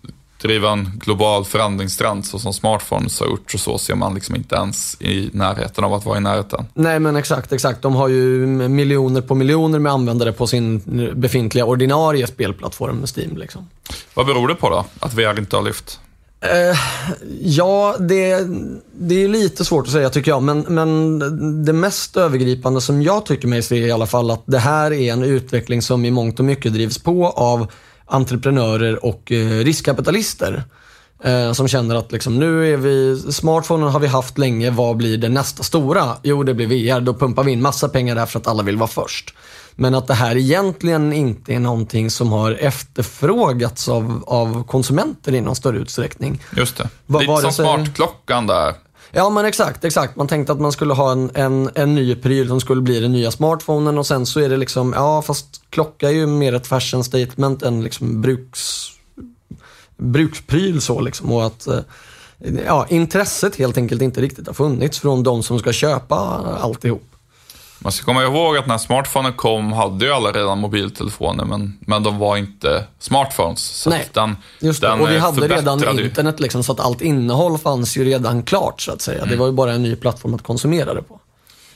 driva 0.45 0.71
en 0.71 0.93
global 1.05 1.45
förändringstrend 1.45 2.27
så 2.27 2.39
som 2.39 2.53
smartphones 2.53 3.21
har 3.21 3.27
gjort 3.27 3.55
och 3.55 3.61
så 3.61 3.79
ser 3.79 3.95
man 3.95 4.15
liksom 4.15 4.37
inte 4.37 4.55
ens 4.57 5.01
i 5.01 5.31
närheten 5.33 5.85
av 5.85 5.95
att 5.95 6.05
vara 6.05 6.19
i 6.19 6.21
närheten. 6.21 6.67
Nej 6.75 7.01
men 7.01 7.17
exakt, 7.17 7.53
exakt. 7.53 7.83
De 7.83 7.95
har 7.95 8.09
ju 8.09 8.47
miljoner 8.47 9.21
på 9.21 9.35
miljoner 9.35 9.79
med 9.79 9.93
användare 9.93 10.33
på 10.33 10.47
sin 10.47 10.83
befintliga 11.17 11.65
ordinarie 11.65 12.27
spelplattform 12.27 13.05
Steam. 13.17 13.37
Liksom. 13.37 13.69
Vad 14.15 14.27
beror 14.27 14.49
det 14.49 14.55
på 14.55 14.71
då, 14.71 14.85
att 15.01 15.15
VR 15.15 15.39
inte 15.39 15.57
har 15.57 15.63
lyft? 15.63 16.01
Ja, 17.41 17.97
det, 17.99 18.47
det 18.93 19.25
är 19.25 19.29
lite 19.29 19.65
svårt 19.65 19.87
att 19.87 19.93
säga 19.93 20.11
tycker 20.11 20.31
jag. 20.31 20.43
Men, 20.43 20.61
men 20.61 21.19
det 21.65 21.73
mest 21.73 22.17
övergripande 22.17 22.81
som 22.81 23.03
jag 23.03 23.27
tycker 23.27 23.49
mig 23.49 23.63
se 23.63 23.77
i 23.77 23.93
alla 23.93 24.07
fall 24.07 24.31
att 24.31 24.43
det 24.47 24.59
här 24.59 24.93
är 24.93 25.13
en 25.13 25.23
utveckling 25.23 25.83
som 25.83 26.05
i 26.05 26.11
mångt 26.11 26.39
och 26.39 26.45
mycket 26.45 26.73
drivs 26.73 26.99
på 26.99 27.27
av 27.27 27.67
entreprenörer 28.07 29.05
och 29.05 29.33
eh, 29.33 29.65
riskkapitalister. 29.65 30.65
Eh, 31.25 31.53
som 31.53 31.69
känner 31.69 31.95
att 31.95 32.13
liksom, 32.13 32.39
nu 32.39 32.73
är 32.73 32.77
vi, 32.77 33.23
smartphonen 33.33 33.89
har 33.89 34.01
vi 34.01 34.07
haft 34.07 34.39
länge, 34.39 34.71
vad 34.71 34.97
blir 34.97 35.19
det 35.19 35.29
nästa 35.29 35.63
stora? 35.63 36.17
Jo, 36.23 36.43
det 36.43 36.55
blir 36.55 36.67
VR. 36.67 37.01
Då 37.01 37.15
pumpar 37.15 37.45
vi 37.45 37.53
in 37.53 37.63
massa 37.63 37.89
pengar 37.89 38.15
där 38.15 38.27
för 38.27 38.39
att 38.39 38.47
alla 38.47 38.63
vill 38.63 38.77
vara 38.77 38.89
först. 38.89 39.35
Men 39.75 39.95
att 39.95 40.07
det 40.07 40.15
här 40.15 40.37
egentligen 40.37 41.13
inte 41.13 41.55
är 41.55 41.61
någonting 41.61 42.11
som 42.11 42.33
har 42.33 42.53
efterfrågats 42.53 43.89
av, 43.89 44.25
av 44.27 44.65
konsumenter 44.65 45.35
i 45.35 45.41
någon 45.41 45.57
större 45.57 45.79
utsträckning. 45.79 46.43
Just 46.57 46.77
det. 46.77 46.89
Lite 47.07 47.27
var 47.27 47.37
det 47.37 47.43
som 47.43 47.53
säger? 47.53 47.77
smartklockan 47.77 48.47
där. 48.47 48.75
Ja 49.17 49.31
men 49.31 49.45
exakt, 49.45 49.85
exakt. 49.85 50.17
Man 50.17 50.29
tänkte 50.29 50.53
att 50.53 50.61
man 50.61 50.73
skulle 50.73 50.95
ha 50.95 51.13
en, 51.13 51.31
en, 51.35 51.71
en 51.75 51.95
ny 51.95 52.15
pryl 52.15 52.49
som 52.49 52.61
skulle 52.61 52.83
bli 52.83 53.01
den 53.01 53.13
nya 53.13 53.31
smartphonen 53.31 53.99
och 53.99 54.07
sen 54.07 54.27
så 54.27 54.41
är 54.41 54.49
det 54.49 54.57
liksom, 54.57 54.93
ja 54.97 55.23
fast 55.23 55.63
klocka 55.71 56.09
är 56.09 56.13
ju 56.13 56.27
mer 56.27 56.53
ett 56.53 56.67
fashion 56.67 57.05
statement 57.05 57.63
än 57.63 57.83
liksom 57.83 58.21
bruks, 58.21 58.89
brukspryl 59.97 60.81
så 60.81 61.01
liksom. 61.01 61.33
Och 61.33 61.47
att 61.47 61.67
eh, 61.67 61.79
ja, 62.67 62.87
intresset 62.89 63.57
helt 63.57 63.77
enkelt 63.77 64.03
inte 64.03 64.21
riktigt 64.21 64.47
har 64.47 64.55
funnits 64.55 64.99
från 64.99 65.23
de 65.23 65.43
som 65.43 65.59
ska 65.59 65.73
köpa 65.73 66.17
alltihop. 66.61 67.14
Man 67.85 67.93
ska 67.93 68.05
komma 68.05 68.23
ihåg 68.23 68.57
att 68.57 68.67
när 68.67 68.79
smartphonen 68.79 69.33
kom 69.33 69.73
hade 69.73 70.05
ju 70.05 70.13
alla 70.13 70.33
redan 70.33 70.59
mobiltelefoner, 70.59 71.45
men, 71.45 71.79
men 71.81 72.03
de 72.03 72.19
var 72.19 72.37
inte 72.37 72.87
smartphones. 72.99 73.61
Så 73.61 73.91
Nej, 73.91 74.09
den, 74.13 74.37
Just 74.61 74.81
det. 74.81 74.89
den 74.89 75.01
och 75.01 75.11
vi 75.11 75.17
eh, 75.17 75.23
hade 75.23 75.49
redan 75.49 76.01
internet 76.01 76.41
liksom, 76.41 76.65
så 76.65 76.73
att 76.73 76.81
allt 76.81 77.01
innehåll 77.01 77.59
fanns 77.59 77.97
ju 77.97 78.05
redan 78.05 78.43
klart 78.43 78.81
så 78.81 78.93
att 78.93 79.03
säga. 79.03 79.19
Mm. 79.19 79.31
Det 79.31 79.37
var 79.37 79.47
ju 79.47 79.53
bara 79.53 79.73
en 79.73 79.83
ny 79.83 79.97
plattform 79.97 80.35
att 80.35 80.43
konsumera 80.43 80.95
det 80.95 81.03
på. 81.03 81.21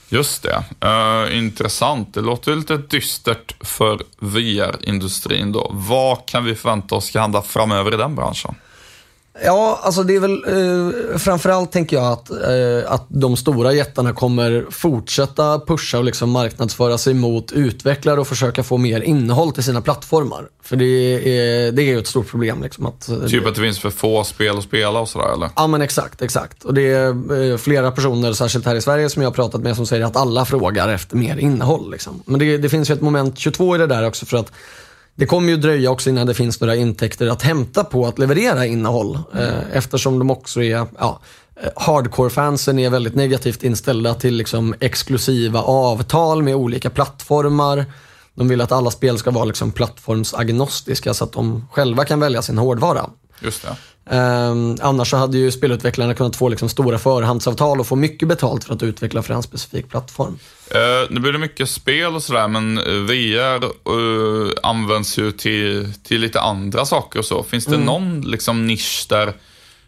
Just 0.08 0.42
det. 0.42 0.64
Eh, 0.80 1.38
intressant. 1.38 2.14
Det 2.14 2.20
låter 2.20 2.56
lite 2.56 2.76
dystert 2.76 3.66
för 3.66 4.02
VR-industrin 4.18 5.52
då. 5.52 5.70
Vad 5.74 6.26
kan 6.26 6.44
vi 6.44 6.54
förvänta 6.54 6.94
oss 6.94 7.04
ska 7.04 7.20
hända 7.20 7.42
framöver 7.42 7.94
i 7.94 7.96
den 7.96 8.14
branschen? 8.14 8.54
Ja, 9.44 9.81
alltså 9.83 10.03
det 10.03 10.14
är 10.16 10.20
väl 10.20 10.44
eh, 10.46 11.18
framförallt 11.18 11.72
tänker 11.72 11.96
jag 11.96 12.12
att, 12.12 12.31
eh, 12.31 12.92
att 12.92 13.07
de 13.09 13.37
stora 13.37 13.72
jättarna 13.72 14.12
kommer 14.12 14.66
fortsätta 14.70 15.61
pusha 15.61 15.98
och 15.98 16.05
liksom 16.05 16.31
marknadsföra 16.31 16.98
sig 16.98 17.14
mot 17.14 17.53
utvecklare 17.53 18.20
och 18.20 18.29
försöka 18.29 18.62
få 18.62 18.77
mer 18.77 19.01
innehåll 19.01 19.53
till 19.53 19.62
sina 19.62 19.81
plattformar. 19.81 20.48
För 20.62 20.77
det 20.77 20.85
är, 20.85 21.72
det 21.72 21.83
är 21.83 21.87
ju 21.87 21.98
ett 21.98 22.07
stort 22.07 22.31
problem. 22.31 22.62
Liksom, 22.62 22.87
att, 22.87 23.09
eh, 23.09 23.18
Typ 23.18 23.46
att 23.46 23.55
det 23.55 23.61
finns 23.61 23.79
för 23.79 23.90
få 23.90 24.24
spel 24.24 24.59
att 24.59 24.64
spela 24.64 25.01
och 25.01 25.09
sådär 25.09 25.33
eller? 25.33 25.51
Ja 25.57 25.66
men 25.66 25.83
exakt, 25.83 26.22
exakt. 26.22 26.64
Och 26.64 26.74
det 26.74 26.92
är 26.92 27.53
eh, 27.53 27.57
flera 27.57 27.90
personer, 27.90 28.33
särskilt 28.33 28.66
här 28.66 28.74
i 28.74 28.81
Sverige, 28.81 29.11
som 29.11 29.22
jag 29.22 29.31
har 29.31 29.35
pratat 29.35 29.61
med 29.61 29.77
som 29.77 29.87
säger 29.87 30.05
att 30.05 30.16
alla 30.16 30.44
frågar 30.44 30.88
efter 30.88 31.16
mer 31.16 31.37
innehåll. 31.37 31.90
Liksom. 31.90 32.22
Men 32.24 32.38
det, 32.38 32.59
det 32.59 32.68
finns 32.68 32.90
ju 32.90 32.94
ett 32.94 33.01
moment 33.01 33.38
22 33.38 33.74
i 33.74 33.79
det 33.79 33.87
där 33.87 34.07
också 34.07 34.27
för 34.27 34.37
att 34.37 34.53
det 35.18 35.26
kommer 35.26 35.48
ju 35.48 35.57
dröja 35.57 35.90
också 35.90 36.11
innan 36.11 36.26
det 36.26 36.35
finns 36.35 36.61
några 36.61 36.76
intäkter 36.76 37.26
att 37.26 37.42
hämta 37.42 37.85
på 37.85 38.07
att 38.07 38.18
leverera 38.18 38.66
innehåll. 38.66 39.18
Eh, 39.35 39.76
eftersom 39.76 40.18
de 40.18 40.31
också 40.31 40.62
är, 40.62 40.87
ja, 40.98 41.20
eh, 41.62 41.70
hardcore-fansen 41.76 42.78
är 42.78 42.90
väldigt 42.90 43.14
negativt 43.14 43.62
inställda 43.62 44.14
till 44.14 44.35
liksom 44.35 44.74
exklusiva 44.81 45.62
avtal 45.62 46.42
med 46.42 46.54
olika 46.54 46.90
plattformar. 46.90 47.85
De 48.35 48.48
vill 48.48 48.61
att 48.61 48.72
alla 48.72 48.90
spel 48.90 49.18
ska 49.18 49.31
vara 49.31 49.44
liksom 49.44 49.72
plattformsagnostiska 49.72 51.14
så 51.14 51.24
att 51.24 51.33
de 51.33 51.66
själva 51.72 52.04
kan 52.04 52.20
välja 52.20 52.42
sin 52.42 52.59
hårdvara. 52.59 53.11
Just 53.40 53.62
det. 53.62 53.77
Um, 54.11 54.77
annars 54.81 55.11
så 55.11 55.16
hade 55.16 55.38
ju 55.38 55.51
spelutvecklarna 55.51 56.14
kunnat 56.14 56.37
få 56.37 56.48
liksom 56.48 56.68
stora 56.68 56.98
förhandsavtal 56.98 57.81
och 57.81 57.87
få 57.87 57.96
mycket 57.96 58.29
betalt 58.29 58.64
för 58.64 58.74
att 58.74 58.83
utveckla 58.83 59.22
för 59.22 59.35
en 59.35 59.42
specifik 59.42 59.88
plattform. 59.88 60.38
Uh, 60.74 61.11
nu 61.11 61.20
blir 61.20 61.33
det 61.33 61.38
mycket 61.38 61.70
spel 61.70 62.14
och 62.14 62.22
sådär, 62.22 62.48
men 62.48 62.79
eh, 62.79 62.85
VR 62.85 63.64
uh, 63.92 64.53
används 64.62 65.18
ju 65.18 65.33
till, 65.33 65.92
till 66.03 66.20
lite 66.20 66.40
andra 66.40 66.85
saker 66.85 67.18
och 67.18 67.24
så. 67.24 67.42
Finns 67.42 67.64
det 67.64 67.74
mm. 67.74 67.87
någon 67.87 68.20
liksom 68.20 68.66
nisch 68.66 69.07
där, 69.09 69.33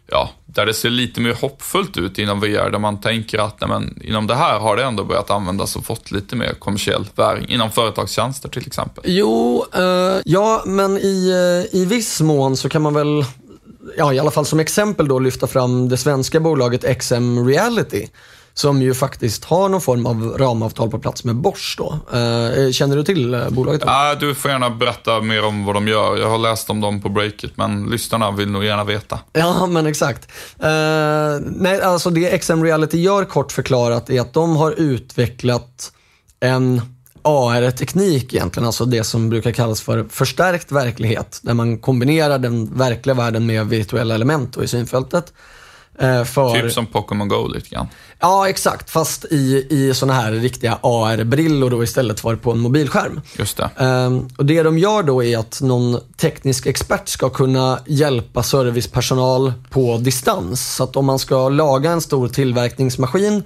ja, 0.07 0.29
där 0.45 0.65
det 0.65 0.73
ser 0.73 0.89
lite 0.89 1.21
mer 1.21 1.33
hoppfullt 1.33 1.97
ut 1.97 2.19
inom 2.19 2.39
VR, 2.39 2.69
där 2.71 2.79
man 2.79 3.01
tänker 3.01 3.39
att 3.39 3.61
nej, 3.61 3.69
men, 3.69 4.01
inom 4.03 4.27
det 4.27 4.35
här 4.35 4.59
har 4.59 4.77
det 4.77 4.83
ändå 4.83 5.03
börjat 5.03 5.29
användas 5.29 5.75
och 5.75 5.85
fått 5.85 6.11
lite 6.11 6.35
mer 6.35 6.53
kommersiell 6.53 7.05
väring, 7.15 7.47
inom 7.47 7.71
företagstjänster 7.71 8.49
till 8.49 8.67
exempel? 8.67 9.03
Jo, 9.07 9.65
uh, 9.77 10.21
ja, 10.25 10.63
men 10.65 10.97
i, 10.97 11.67
i 11.71 11.85
viss 11.85 12.21
mån 12.21 12.57
så 12.57 12.69
kan 12.69 12.81
man 12.81 12.93
väl 12.93 13.25
ja, 13.97 14.13
i 14.13 14.19
alla 14.19 14.31
fall 14.31 14.45
som 14.45 14.59
exempel 14.59 15.07
då 15.07 15.19
lyfta 15.19 15.47
fram 15.47 15.89
det 15.89 15.97
svenska 15.97 16.39
bolaget 16.39 16.99
XM 16.99 17.47
Reality 17.47 18.07
som 18.53 18.81
ju 18.81 18.93
faktiskt 18.93 19.45
har 19.45 19.69
någon 19.69 19.81
form 19.81 20.05
av 20.05 20.37
ramavtal 20.37 20.89
på 20.89 20.99
plats 20.99 21.23
med 21.23 21.35
Bosch. 21.35 21.75
Då. 21.77 21.99
Eh, 22.17 22.71
känner 22.71 22.95
du 22.95 23.03
till 23.03 23.33
eh, 23.33 23.49
bolaget? 23.49 23.81
Ja, 23.85 24.15
du 24.15 24.35
får 24.35 24.51
gärna 24.51 24.69
berätta 24.69 25.21
mer 25.21 25.45
om 25.45 25.65
vad 25.65 25.75
de 25.75 25.87
gör. 25.87 26.17
Jag 26.17 26.29
har 26.29 26.37
läst 26.37 26.69
om 26.69 26.81
dem 26.81 27.01
på 27.01 27.09
Breakit, 27.09 27.57
men 27.57 27.85
lyssnarna 27.85 28.31
vill 28.31 28.51
nog 28.51 28.63
gärna 28.63 28.83
veta. 28.83 29.19
Ja, 29.33 29.65
men 29.65 29.85
exakt. 29.85 30.31
Eh, 30.59 30.69
nej, 31.41 31.81
alltså 31.81 32.09
det 32.09 32.37
XM 32.37 32.63
Reality 32.63 32.97
gör 32.97 33.25
kort 33.25 33.51
förklarat 33.51 34.09
är 34.09 34.21
att 34.21 34.33
de 34.33 34.55
har 34.55 34.71
utvecklat 34.71 35.91
en 36.39 36.81
AR-teknik 37.21 38.33
egentligen, 38.33 38.67
alltså 38.67 38.85
det 38.85 39.03
som 39.03 39.29
brukar 39.29 39.51
kallas 39.51 39.81
för 39.81 40.03
förstärkt 40.09 40.71
verklighet, 40.71 41.39
där 41.41 41.53
man 41.53 41.77
kombinerar 41.77 42.39
den 42.39 42.77
verkliga 42.77 43.15
världen 43.15 43.45
med 43.45 43.67
virtuella 43.67 44.15
element 44.15 44.57
i 44.57 44.67
synfältet. 44.67 45.33
Eh, 45.99 46.23
för... 46.23 46.61
Typ 46.61 46.71
som 46.71 46.85
Pokémon 46.85 47.27
Go 47.27 47.47
lite 47.47 47.69
grann. 47.69 47.87
Ja, 48.19 48.49
exakt. 48.49 48.89
Fast 48.89 49.25
i, 49.25 49.67
i 49.69 49.93
sådana 49.93 50.21
här 50.21 50.31
riktiga 50.31 50.79
AR-brillor 50.81 51.69
då 51.69 51.83
istället 51.83 52.19
för 52.19 52.35
på 52.35 52.51
en 52.51 52.59
mobilskärm. 52.59 53.21
Just 53.37 53.57
det. 53.57 53.85
Um, 53.85 54.29
och 54.37 54.45
det 54.45 54.63
de 54.63 54.77
gör 54.77 55.03
då 55.03 55.23
är 55.23 55.37
att 55.37 55.61
någon 55.61 55.99
teknisk 56.17 56.65
expert 56.65 57.07
ska 57.07 57.29
kunna 57.29 57.79
hjälpa 57.85 58.43
servicepersonal 58.43 59.53
på 59.69 59.97
distans. 59.97 60.75
Så 60.75 60.83
att 60.83 60.95
om 60.95 61.05
man 61.05 61.19
ska 61.19 61.49
laga 61.49 61.91
en 61.91 62.01
stor 62.01 62.27
tillverkningsmaskin 62.27 63.43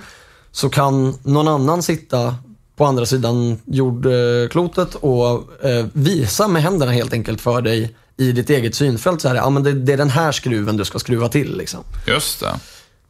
så 0.51 0.69
kan 0.69 1.17
någon 1.23 1.47
annan 1.47 1.83
sitta 1.83 2.35
på 2.75 2.85
andra 2.85 3.05
sidan 3.05 3.61
jordklotet 3.65 4.95
och 4.95 5.65
eh, 5.65 5.85
visa 5.93 6.47
med 6.47 6.63
händerna 6.63 6.91
helt 6.91 7.13
enkelt 7.13 7.41
för 7.41 7.61
dig 7.61 7.95
i 8.17 8.31
ditt 8.31 8.49
eget 8.49 8.75
synfält. 8.75 9.21
Så 9.21 9.27
här, 9.27 9.35
ja, 9.35 9.49
men 9.49 9.63
det, 9.63 9.73
det 9.73 9.93
är 9.93 9.97
den 9.97 10.09
här 10.09 10.31
skruven 10.31 10.77
du 10.77 10.85
ska 10.85 10.99
skruva 10.99 11.29
till. 11.29 11.57
Liksom. 11.57 11.83
Just 12.07 12.39
det. 12.39 12.59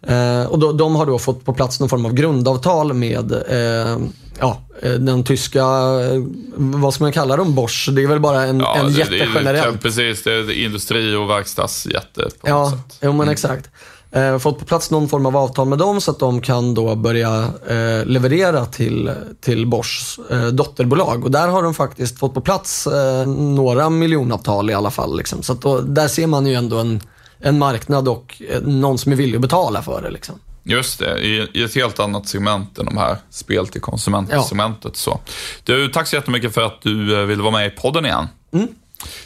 Eh, 0.05 0.45
och 0.45 0.59
då, 0.59 0.71
de 0.71 0.95
har 0.95 1.05
då 1.05 1.19
fått 1.19 1.45
på 1.45 1.53
plats 1.53 1.79
någon 1.79 1.89
form 1.89 2.05
av 2.05 2.13
grundavtal 2.13 2.93
med 2.93 3.31
eh, 3.31 3.97
ja, 4.39 4.61
eh, 4.81 4.91
den 4.91 5.23
tyska, 5.23 5.59
eh, 5.59 6.23
vad 6.55 6.93
ska 6.93 7.03
man 7.03 7.11
kalla 7.11 7.37
dem, 7.37 7.55
Bosch? 7.55 7.89
Det 7.91 8.03
är 8.03 8.07
väl 8.07 8.19
bara 8.19 8.43
en, 8.43 8.59
ja, 8.59 8.75
en 8.75 8.89
jätte 8.89 9.27
generellt. 9.35 9.81
Precis, 9.81 10.23
det 10.23 10.31
är 10.33 10.65
industri 10.65 11.15
och 11.15 11.29
verkstadsjätte 11.29 12.21
på 12.41 12.49
ja, 12.49 12.59
något 12.59 12.71
sätt. 12.71 12.97
Ja, 12.99 13.07
men 13.07 13.21
mm. 13.21 13.29
exakt 13.29 13.69
eh, 14.15 14.37
fått 14.37 14.59
på 14.59 14.65
plats 14.65 14.91
någon 14.91 15.09
form 15.09 15.25
av 15.25 15.37
avtal 15.37 15.67
med 15.67 15.77
dem 15.77 16.01
så 16.01 16.11
att 16.11 16.19
de 16.19 16.41
kan 16.41 16.73
då 16.73 16.95
börja 16.95 17.47
eh, 17.67 18.05
leverera 18.05 18.65
till, 18.65 19.11
till 19.41 19.67
Boschs 19.67 20.19
eh, 20.29 20.47
dotterbolag. 20.47 21.23
Och 21.23 21.31
där 21.31 21.47
har 21.47 21.63
de 21.63 21.73
faktiskt 21.73 22.19
fått 22.19 22.33
på 22.33 22.41
plats 22.41 22.87
eh, 22.87 23.27
några 23.27 23.89
miljonavtal 23.89 24.69
i 24.69 24.73
alla 24.73 24.91
fall. 24.91 25.17
Liksom. 25.17 25.43
Så 25.43 25.53
då, 25.53 25.79
där 25.79 26.07
ser 26.07 26.27
man 26.27 26.45
ju 26.45 26.53
ändå 26.53 26.77
en, 26.77 27.01
en 27.45 27.59
marknad 27.59 28.07
och 28.07 28.41
eh, 28.49 28.61
någon 28.61 28.97
som 28.97 29.11
är 29.11 29.15
villig 29.15 29.35
att 29.35 29.41
betala 29.41 29.81
för 29.81 30.01
det. 30.01 30.09
Liksom. 30.09 30.39
Just 30.63 30.99
det, 30.99 31.19
i, 31.19 31.47
i, 31.53 31.63
ett 31.63 31.75
helt 31.75 31.99
annat 31.99 32.27
segment 32.27 32.77
än 32.77 32.85
de 32.85 32.97
här 32.97 33.17
spel 33.29 33.67
till 33.67 33.81
konsument-segmentet. 33.81 34.83
Ja. 34.83 34.91
Så. 34.93 35.19
Du, 35.63 35.87
tack 35.87 36.07
så 36.07 36.15
jättemycket 36.15 36.53
för 36.53 36.61
att 36.61 36.81
du 36.81 37.19
eh, 37.19 37.25
ville 37.25 37.43
vara 37.43 37.51
med 37.51 37.67
i 37.67 37.69
podden 37.69 38.05
igen. 38.05 38.27
Mm. 38.53 38.67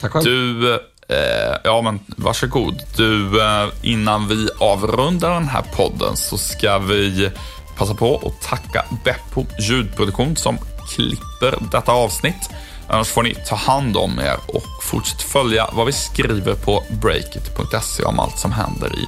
Tack 0.00 0.12
själv. 0.12 0.24
Du, 0.24 0.80
Eh, 1.10 1.56
ja, 1.64 1.82
men 1.82 2.00
varsågod. 2.06 2.82
Du, 2.96 3.42
eh, 3.42 3.68
innan 3.82 4.28
vi 4.28 4.48
avrundar 4.58 5.34
den 5.34 5.48
här 5.48 5.62
podden 5.62 6.16
så 6.16 6.38
ska 6.38 6.78
vi 6.78 7.30
passa 7.76 7.94
på 7.94 8.16
att 8.16 8.48
tacka 8.48 8.84
Beppo 9.04 9.44
ljudproduktion 9.60 10.36
som 10.36 10.58
klipper 10.94 11.58
detta 11.72 11.92
avsnitt. 11.92 12.50
Annars 12.90 13.08
får 13.08 13.22
ni 13.22 13.34
ta 13.34 13.56
hand 13.56 13.96
om 13.96 14.18
er 14.18 14.36
och 14.46 14.82
fortsätt 14.82 15.22
följa 15.22 15.70
vad 15.72 15.86
vi 15.86 15.92
skriver 15.92 16.54
på 16.54 16.84
breakit.se 17.02 18.02
om 18.02 18.18
allt 18.18 18.38
som 18.38 18.52
händer 18.52 18.98
i 18.98 19.06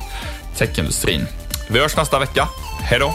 techindustrin. 0.56 1.26
Vi 1.70 1.78
hörs 1.78 1.96
nästa 1.96 2.18
vecka. 2.18 2.48
Hej 2.80 2.98
då! 2.98 3.14